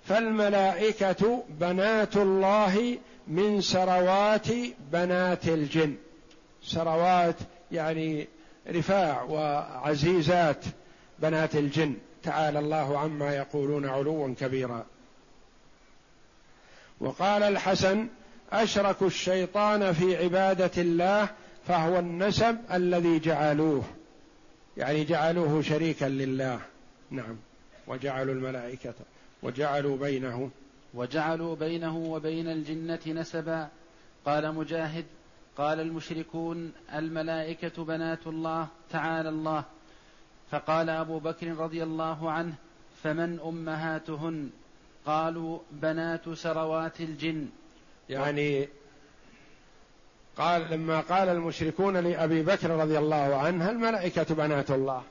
فالملائكة 0.08 1.44
بنات 1.50 2.18
الله 2.18 2.98
من 3.28 3.62
سروات 3.62 4.48
بنات 4.92 5.48
الجن. 5.48 5.96
سروات 6.64 7.36
يعني 7.72 8.28
رفاع 8.70 9.22
وعزيزات 9.24 10.66
بنات 11.20 11.56
الجن. 11.56 11.96
تعالى 12.24 12.60
الله 12.60 13.00
عما 13.00 13.36
يقولون 13.36 13.86
علوا 13.86 14.34
كبيرا. 14.40 14.86
وقال 17.00 17.44
الحسن 17.44 18.08
اشركوا 18.52 19.08
الشيطان 19.08 19.94
في 19.94 20.18
عبادة 20.24 20.82
الله 20.82 21.30
فهو 21.68 22.00
النسب 22.00 22.58
الذي 22.74 23.20
جعلوه. 23.20 23.84
يعني 24.78 25.04
جعلوه 25.04 25.62
شريكا 25.62 26.06
لله. 26.06 26.60
نعم. 27.12 27.36
وجعلوا 27.88 28.34
الملائكة 28.34 28.94
وجعلوا 29.44 29.98
بينه. 29.98 30.50
وجعلوا 30.94 31.56
بينه 31.56 31.98
وبين 31.98 32.48
الجنة 32.48 33.00
نسبا. 33.08 33.68
قال 34.26 34.56
مجاهد 34.56 35.06
قال 35.58 35.80
المشركون 35.80 36.72
الملائكة 36.94 37.84
بنات 37.84 38.28
الله 38.28 38.68
تعالى 38.90 39.30
الله. 39.30 39.64
فقال 40.52 40.90
أبو 40.90 41.20
بكر 41.20 41.48
رضي 41.48 41.84
الله 41.84 42.32
عنه 42.32 42.54
فمن 43.04 43.40
أمهاتهن؟ 43.40 44.50
قالوا 45.06 45.60
بنات 45.72 46.30
سروات 46.30 47.02
الجن. 47.02 47.48
يعني 48.10 48.68
قال 50.38 50.72
لما 50.72 51.00
قال 51.00 51.30
المشركون 51.30 51.98
لأبي 51.98 52.44
بكر 52.44 52.70
رضي 52.70 52.98
الله 52.98 53.36
عنه 53.36 53.70
الملائكة 53.70 54.36
بنات 54.36 54.72
الله. 54.72 55.04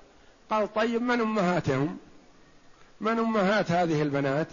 قال 0.51 0.75
طيب 0.75 1.03
من 1.03 1.21
أمهاتهم؟ 1.21 1.99
من 3.01 3.19
أمهات 3.19 3.71
هذه 3.71 4.03
البنات؟ 4.03 4.49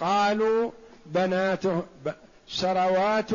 قالوا 0.00 0.70
بناته 1.06 1.82
سروات 2.48 3.30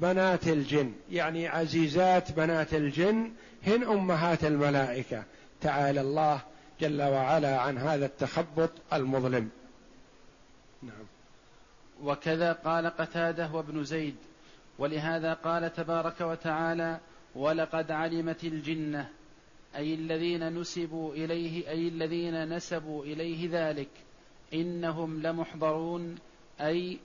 بنات 0.00 0.48
الجن 0.48 0.92
يعني 1.10 1.48
عزيزات 1.48 2.32
بنات 2.32 2.74
الجن 2.74 3.32
هن 3.66 3.82
أمهات 3.84 4.44
الملائكة. 4.44 5.24
تعالى 5.60 6.00
الله 6.00 6.40
جل 6.80 7.02
وعلا 7.02 7.60
عن 7.60 7.78
هذا 7.78 8.06
التخبط 8.06 8.70
المظلم. 8.92 9.50
نعم. 10.82 11.06
وكذا 12.02 12.52
قال 12.52 12.86
قتاده 12.86 13.50
وابن 13.52 13.84
زيد 13.84 14.16
ولهذا 14.78 15.34
قال 15.34 15.74
تبارك 15.74 16.20
وتعالى 16.20 16.98
ولقد 17.34 17.90
علمت 17.90 18.44
الجنة 18.44 19.08
أي 19.76 19.94
الذين 19.94 20.60
نسبوا 20.60 21.14
إليه 21.14 21.68
أي 21.68 21.88
الذين 21.88 22.56
نسبوا 22.56 23.04
إليه 23.04 23.48
ذلك. 23.52 23.88
إنهم 24.54 25.22
لمحضرون 25.22 26.14
أي 26.60 26.98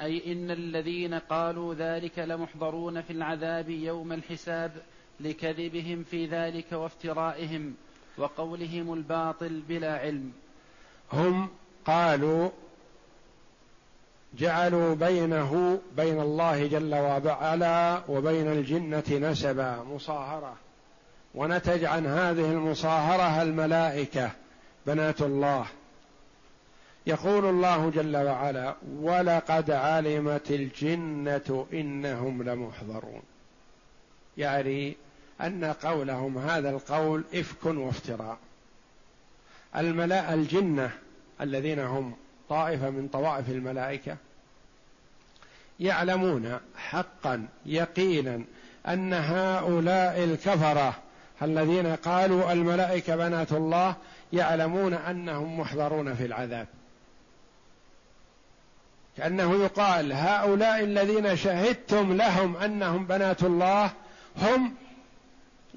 أي 0.00 0.32
إن 0.32 0.50
الذين 0.50 1.14
قالوا 1.14 1.74
ذلك 1.74 2.18
لمحضرون 2.18 3.02
في 3.02 3.12
العذاب 3.12 3.70
يوم 3.70 4.12
الحساب 4.12 4.72
لكذبهم 5.20 6.02
في 6.02 6.26
ذلك 6.26 6.72
وافترائهم 6.72 7.74
وقولهم 8.18 8.94
الباطل 8.94 9.62
بلا 9.68 9.98
علم. 9.98 10.32
هم 11.12 11.48
قالوا 11.84 12.50
جعلوا 14.38 14.94
بينه 14.94 15.80
بين 15.96 16.20
الله 16.20 16.66
جل 16.66 16.94
وعلا 16.94 18.02
وبين 18.08 18.52
الجنة 18.52 19.30
نسبا 19.30 19.82
مصاهرة. 19.82 20.63
ونتج 21.34 21.84
عن 21.84 22.06
هذه 22.06 22.50
المصاهرة 22.50 23.42
الملائكة 23.42 24.30
بنات 24.86 25.22
الله. 25.22 25.66
يقول 27.06 27.44
الله 27.44 27.90
جل 27.90 28.16
وعلا 28.16 28.74
ولقد 28.98 29.70
علمت 29.70 30.50
الجنة 30.50 31.66
إنهم 31.72 32.42
لمحضرون. 32.42 33.22
يعني 34.36 34.96
أن 35.40 35.64
قولهم 35.64 36.38
هذا 36.38 36.70
القول 36.70 37.24
إفك 37.34 37.66
وافتراء. 37.66 38.38
الملاء 39.76 40.34
الجنة 40.34 40.90
الذين 41.40 41.78
هم 41.78 42.14
طائفة 42.48 42.90
من 42.90 43.08
طوائف 43.08 43.50
الملائكة 43.50 44.16
يعلمون 45.80 46.58
حقا 46.76 47.46
يقينا 47.66 48.44
أن 48.88 49.12
هؤلاء 49.12 50.24
الكفرة 50.24 51.03
الذين 51.42 51.96
قالوا 51.96 52.52
الملائكة 52.52 53.16
بنات 53.16 53.52
الله 53.52 53.96
يعلمون 54.32 54.94
أنهم 54.94 55.60
محضرون 55.60 56.14
في 56.14 56.26
العذاب. 56.26 56.66
كأنه 59.16 59.54
يقال 59.64 60.12
هؤلاء 60.12 60.80
الذين 60.80 61.36
شهدتم 61.36 62.12
لهم 62.12 62.56
أنهم 62.56 63.06
بنات 63.06 63.42
الله 63.42 63.90
هم 64.36 64.74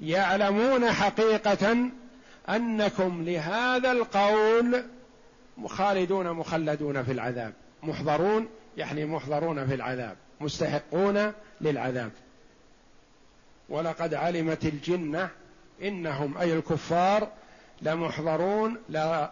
يعلمون 0.02 0.92
حقيقة 0.92 1.76
أنكم 2.48 3.24
لهذا 3.24 3.92
القول 3.92 4.84
خالدون 5.66 6.30
مخلدون 6.30 7.02
في 7.02 7.12
العذاب. 7.12 7.52
محضرون 7.82 8.48
يعني 8.76 9.04
محضرون 9.04 9.66
في 9.66 9.74
العذاب 9.74 10.16
مستحقون 10.40 11.32
للعذاب. 11.60 12.10
ولقد 13.68 14.14
علمت 14.14 14.64
الجنة 14.64 15.30
إنهم 15.82 16.38
أي 16.38 16.52
الكفار 16.52 17.28
لمحضرون 17.82 18.76
لا 18.88 19.30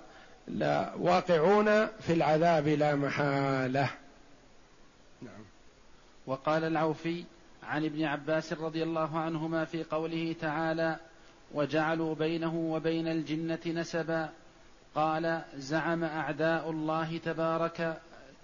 لا 0.49 0.95
واقعون 0.95 1.87
في 1.87 2.13
العذاب 2.13 2.69
لا 2.69 2.95
محالة. 2.95 3.91
نعم. 5.23 5.45
وقال 6.27 6.65
العوفي 6.65 7.25
عن 7.63 7.85
ابن 7.85 8.05
عباس 8.05 8.53
رضي 8.53 8.83
الله 8.83 9.19
عنهما 9.19 9.65
في 9.65 9.85
قوله 9.85 10.35
تعالى 10.41 10.97
وجعلوا 11.55 12.15
بينه 12.15 12.55
وبين 12.55 13.09
الجنة 13.09 13.61
نسبا 13.67 14.29
قال 14.95 15.43
زعم 15.57 16.05
أعداء 16.05 16.71
الله 16.71 17.19
تبارك 17.19 17.97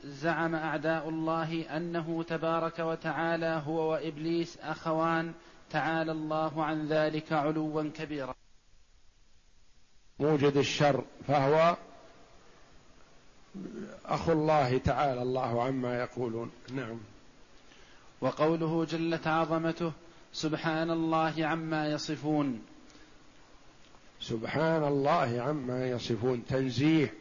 زعم 0.04 0.54
أعداء 0.54 1.08
الله 1.08 1.76
أنه 1.76 2.24
تبارك 2.28 2.78
وتعالى 2.78 3.62
هو 3.66 3.90
وإبليس 3.92 4.58
أخوان 4.62 5.32
تعالى 5.72 6.12
الله 6.12 6.64
عن 6.64 6.88
ذلك 6.88 7.32
علوا 7.32 7.90
كبيرا. 7.94 8.34
موجد 10.20 10.56
الشر 10.56 11.04
فهو 11.28 11.76
أخو 14.04 14.32
الله 14.32 14.78
تعالى 14.78 15.22
الله 15.22 15.62
عما 15.62 15.98
يقولون. 16.00 16.50
نعم. 16.72 16.98
وقوله 18.20 18.84
جلت 18.84 19.26
عظمته 19.26 19.92
سبحان 20.32 20.90
الله 20.90 21.46
عما 21.46 21.92
يصفون. 21.92 22.62
سبحان 24.20 24.84
الله 24.84 25.42
عما 25.42 25.88
يصفون. 25.88 26.44
تنزيه 26.46 27.14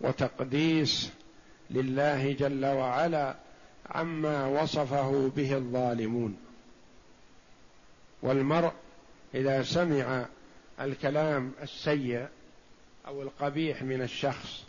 وتقديس 0.00 1.10
لله 1.70 2.32
جل 2.32 2.66
وعلا 2.66 3.36
عما 3.86 4.46
وصفه 4.46 5.32
به 5.36 5.56
الظالمون. 5.56 6.49
والمرء 8.22 8.72
إذا 9.34 9.62
سمع 9.62 10.26
الكلام 10.80 11.52
السيء 11.62 12.26
أو 13.06 13.22
القبيح 13.22 13.82
من 13.82 14.02
الشخص 14.02 14.64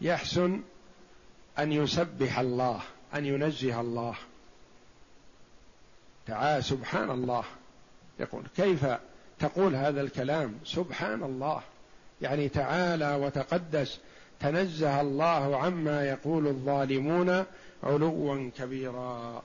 يحسن 0.00 0.60
أن 1.58 1.72
يسبح 1.72 2.38
الله 2.38 2.80
أن 3.14 3.26
ينزه 3.26 3.80
الله. 3.80 4.14
تعالى 6.26 6.62
سبحان 6.62 7.10
الله. 7.10 7.44
يقول 8.20 8.42
كيف 8.56 8.86
تقول 9.38 9.74
هذا 9.74 10.00
الكلام؟ 10.00 10.58
سبحان 10.64 11.22
الله. 11.22 11.62
يعني 12.22 12.48
تعالى 12.48 13.14
وتقدس 13.14 13.98
تنزه 14.40 15.00
الله 15.00 15.56
عما 15.56 16.04
يقول 16.04 16.46
الظالمون 16.46 17.44
علوا 17.82 18.50
كبيرا. 18.58 19.42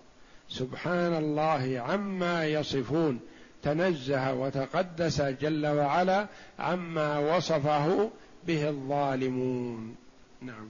سبحان 0.50 1.14
الله 1.14 1.84
عما 1.88 2.46
يصفون. 2.46 3.20
تنزه 3.68 4.34
وتقدس 4.34 5.22
جل 5.22 5.68
وعلا 5.68 6.28
عما 6.60 7.20
وصفه 7.20 8.10
به 8.48 8.70
الظالمون. 8.70 9.96
نعم. 10.42 10.70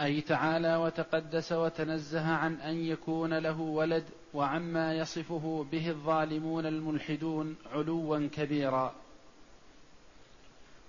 أي 0.00 0.20
تعالى 0.20 0.76
وتقدس 0.76 1.52
وتنزه 1.52 2.28
عن 2.32 2.54
أن 2.54 2.84
يكون 2.84 3.38
له 3.38 3.60
ولد 3.60 4.04
وعما 4.34 4.94
يصفه 4.94 5.66
به 5.72 5.90
الظالمون 5.90 6.66
الملحدون 6.66 7.56
علوا 7.72 8.28
كبيرا. 8.32 8.94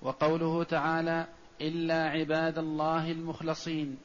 وقوله 0.02 0.63
تعالى 0.63 1.26
إلا 1.62 2.10
عباد 2.10 2.58
الله 2.58 3.12
المخلصين. 3.12 3.98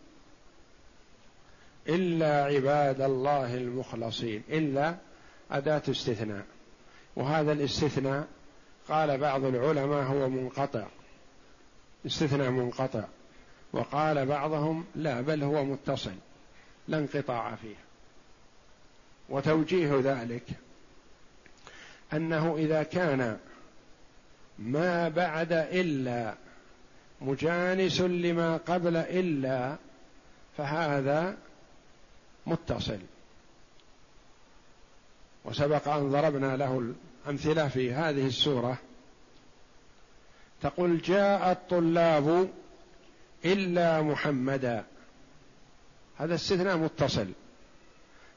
إلا 1.88 2.44
عباد 2.44 3.00
الله 3.00 3.54
المخلصين. 3.54 4.42
إلا 4.48 4.96
أداة 5.50 5.82
استثناء. 5.88 6.53
وهذا 7.16 7.52
الاستثناء 7.52 8.26
قال 8.88 9.18
بعض 9.18 9.44
العلماء 9.44 10.04
هو 10.04 10.28
منقطع. 10.28 10.86
استثناء 12.06 12.50
منقطع. 12.50 13.04
وقال 13.72 14.26
بعضهم 14.26 14.84
لا 14.94 15.20
بل 15.20 15.42
هو 15.42 15.64
متصل. 15.64 16.14
لا 16.88 16.98
انقطاع 16.98 17.54
فيه. 17.54 17.76
وتوجيه 19.28 20.00
ذلك 20.02 20.44
أنه 22.12 22.56
إذا 22.56 22.82
كان 22.82 23.38
ما 24.58 25.08
بعد 25.08 25.52
إلا 25.52 26.34
مجانس 27.20 28.00
لما 28.00 28.56
قبل 28.56 28.96
إلا 28.96 29.76
فهذا 30.56 31.36
متصل. 32.46 32.98
وسبق 35.44 35.88
أن 35.88 36.10
ضربنا 36.10 36.56
له 36.56 36.94
الأمثلة 37.26 37.68
في 37.68 37.92
هذه 37.92 38.26
السورة. 38.26 38.78
تقول 40.62 41.00
جاء 41.00 41.52
الطلاب 41.52 42.48
إلا 43.44 44.02
محمدا. 44.02 44.84
هذا 46.16 46.34
استثناء 46.34 46.76
متصل 46.76 47.28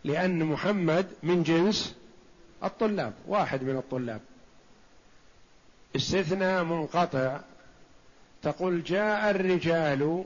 لأن 0.03 0.43
محمد 0.43 1.07
من 1.23 1.43
جنس 1.43 1.95
الطلاب 2.63 3.13
واحد 3.27 3.63
من 3.63 3.77
الطلاب. 3.77 4.21
استثناء 5.95 6.63
منقطع. 6.63 7.39
تقول 8.43 8.83
جاء 8.83 9.29
الرجال 9.29 10.23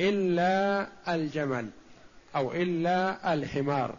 إلا 0.00 0.86
الجمل 1.08 1.70
أو 2.36 2.52
إلا 2.52 3.34
الحمار. 3.34 3.94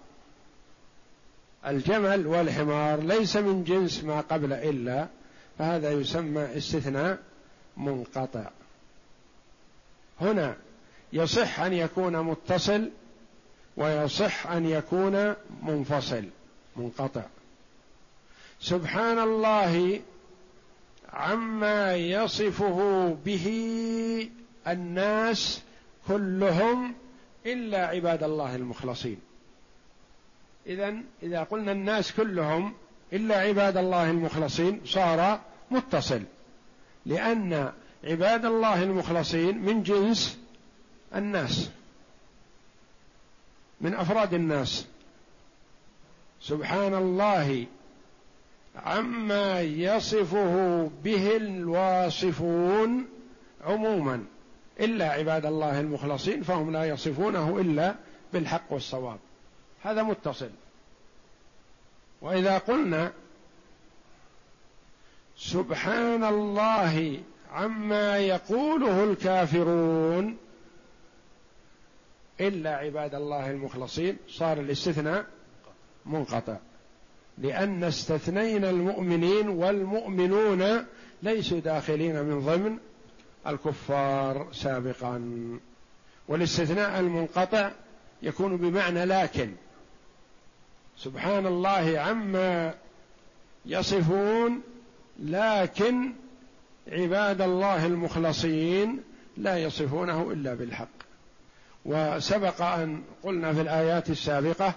الجمل 1.68 2.28
والحمار 2.28 3.00
ليس 3.00 3.38
من 3.38 3.64
جنس 3.64 4.04
ما 4.04 4.22
قبل 4.22 4.54
إلا 4.54 5.08
فهذا 5.60 5.92
يسمى 5.92 6.58
استثناء 6.58 7.20
منقطع. 7.78 8.50
هنا 10.22 10.56
يصح 11.14 11.60
أن 11.60 11.74
يكون 11.74 12.22
متصل 12.22 12.90
ويصح 13.78 14.48
أن 14.48 14.66
يكون 14.66 15.34
منفصل 15.64 16.24
منقطع. 16.76 17.24
سبحان 18.60 19.20
الله 19.20 20.02
عما 21.14 21.96
يصفه 21.96 23.10
به 23.26 23.48
الناس 24.68 25.62
كلهم 26.08 26.94
إلا 27.46 27.88
عباد 27.88 28.24
الله 28.24 28.56
المخلصين. 28.56 29.20
اذا 30.68 30.96
إذا 31.24 31.44
قلنا 31.44 31.72
الناس 31.72 32.12
كلهم 32.12 32.74
إلا 33.14 33.38
عباد 33.38 33.78
الله 33.78 34.12
المخلصين 34.12 34.82
صار 34.86 35.40
متصل. 35.72 36.22
لأن 37.06 37.72
عباد 38.04 38.46
الله 38.46 38.84
المخلصين 38.84 39.58
من 39.58 39.84
جنس 39.84 40.40
الناس 41.16 41.70
من 43.82 43.94
أفراد 43.94 44.34
الناس. 44.34 44.86
سبحان 46.42 46.94
الله 46.94 47.66
عما 48.76 49.62
يصفه 49.62 50.90
به 51.04 51.38
الواصفون 51.38 53.08
عموما. 53.66 54.26
إلا 54.80 55.12
عباد 55.12 55.46
الله 55.46 55.80
المخلصين 55.80 56.44
فهم 56.44 56.72
لا 56.72 56.86
يصفونه 56.86 57.60
إلا 57.60 57.96
بالحق 58.34 58.64
والصواب. 58.70 59.20
هذا 59.86 60.04
متصل. 60.04 60.50
وإذا 62.22 62.58
قلنا 62.58 63.12
سبحان 65.38 66.24
الله 66.24 67.20
عما 67.52 68.18
يقوله 68.18 69.04
الكافرون 69.04 70.38
إلا 72.42 72.76
عباد 72.76 73.16
الله 73.16 73.52
المخلصين 73.52 74.18
صار 74.30 74.60
الاستثناء 74.60 75.26
منقطع. 76.06 76.58
لأن 77.38 77.84
استثنينا 77.84 78.70
المؤمنين 78.70 79.50
والمؤمنون 79.50 80.86
ليسوا 81.24 81.60
داخلين 81.60 82.24
من 82.24 82.40
ضمن 82.40 82.78
الكفار 83.48 84.48
سابقا. 84.52 85.22
والاستثناء 86.28 87.00
المنقطع 87.00 87.72
يكون 88.22 88.58
بمعنى 88.58 89.06
لكن. 89.06 89.52
سبحان 90.98 91.46
الله 91.46 92.00
عما 92.00 92.74
يصفون 93.66 94.62
لكن 95.20 96.14
عباد 96.88 97.42
الله 97.42 97.86
المخلصين 97.86 99.02
لا 99.38 99.58
يصفونه 99.58 100.32
إلا 100.32 100.54
بالحق. 100.54 100.88
وسبق 101.86 102.62
أن 102.62 103.04
قلنا 103.24 103.54
في 103.54 103.62
الآيات 103.62 104.10
السابقة 104.10 104.74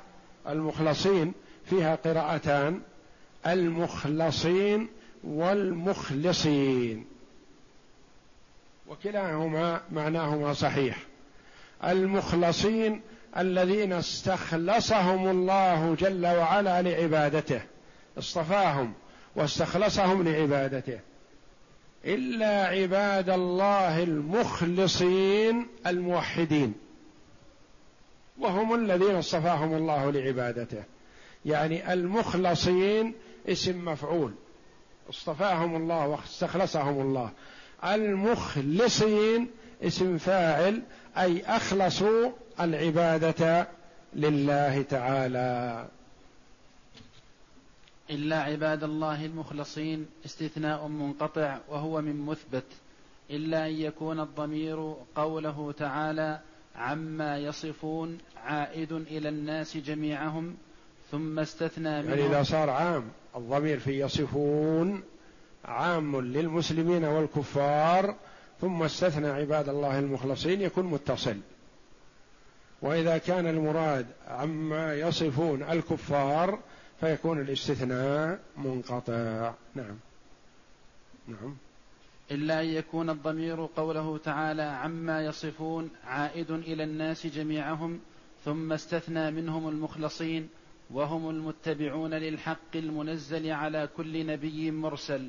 المخلصين 0.48 1.32
فيها 1.70 1.94
قراءتان 1.94 2.80
المخلصين 3.46 4.88
والمخلصين. 5.24 7.04
وكلاهما 8.88 9.80
معناهما 9.92 10.52
صحيح. 10.52 10.98
المخلصين 11.84 13.00
الذين 13.38 13.92
استخلصهم 13.92 15.28
الله 15.28 15.96
جل 15.98 16.26
وعلا 16.26 16.82
لعبادته 16.82 17.60
اصطفاهم 18.18 18.94
واستخلصهم 19.36 20.28
لعبادته. 20.28 21.00
إلا 22.04 22.66
عباد 22.66 23.30
الله 23.30 24.02
المخلصين 24.02 25.66
الموحدين. 25.86 26.74
وهم 28.38 28.74
الذين 28.74 29.14
اصطفاهم 29.16 29.74
الله 29.74 30.10
لعبادته. 30.10 30.82
يعني 31.44 31.92
المخلصين 31.92 33.14
اسم 33.48 33.84
مفعول. 33.84 34.32
اصطفاهم 35.10 35.76
الله 35.76 36.06
واستخلصهم 36.06 37.00
الله. 37.00 37.30
المخلصين 37.84 39.50
اسم 39.82 40.18
فاعل 40.18 40.82
أي 41.18 41.42
اخلصوا 41.42 42.30
العبادة 42.60 43.68
لله 44.14 44.82
تعالى. 44.82 45.86
إلا 48.10 48.42
عباد 48.42 48.84
الله 48.84 49.24
المخلصين 49.24 50.06
استثناء 50.24 50.88
منقطع 50.88 51.58
وهو 51.68 52.00
من 52.00 52.26
مثبت. 52.26 52.64
إلا 53.30 53.66
أن 53.66 53.72
يكون 53.72 54.20
الضمير 54.20 54.94
قوله 55.16 55.74
تعالى 55.78 56.40
عما 56.76 57.38
يصفون 57.38 58.18
عائد 58.44 58.92
إلى 58.92 59.28
الناس 59.28 59.76
جميعهم 59.76 60.56
ثم 61.10 61.38
استثنى 61.38 62.02
منه 62.02 62.10
يعني 62.10 62.26
إذا 62.26 62.42
صار 62.42 62.70
عام 62.70 63.04
الضمير 63.36 63.78
في 63.78 64.00
يصفون 64.00 65.02
عام 65.64 66.20
للمسلمين 66.20 67.04
والكفار 67.04 68.14
ثم 68.60 68.82
استثنى 68.82 69.28
عباد 69.28 69.68
الله 69.68 69.98
المخلصين 69.98 70.60
يكون 70.60 70.84
متصل. 70.86 71.36
وإذا 72.82 73.18
كان 73.18 73.46
المراد 73.46 74.06
عما 74.28 74.94
يصفون 74.94 75.62
الكفار 75.62 76.58
فيكون 77.00 77.40
الاستثناء 77.40 78.40
منقطع. 78.56 79.52
نعم. 79.74 79.96
نعم. 81.28 81.56
إلا 82.30 82.60
أن 82.60 82.66
يكون 82.66 83.10
الضمير 83.10 83.68
قوله 83.76 84.18
تعالى 84.18 84.62
عما 84.62 85.24
يصفون 85.24 85.90
عائد 86.04 86.50
إلى 86.50 86.84
الناس 86.84 87.26
جميعهم 87.26 88.00
ثم 88.44 88.72
استثنى 88.72 89.30
منهم 89.30 89.68
المخلصين 89.68 90.48
وهم 90.90 91.30
المتبعون 91.30 92.14
للحق 92.14 92.74
المنزل 92.74 93.50
على 93.50 93.88
كل 93.96 94.26
نبي 94.26 94.70
مرسل. 94.70 95.28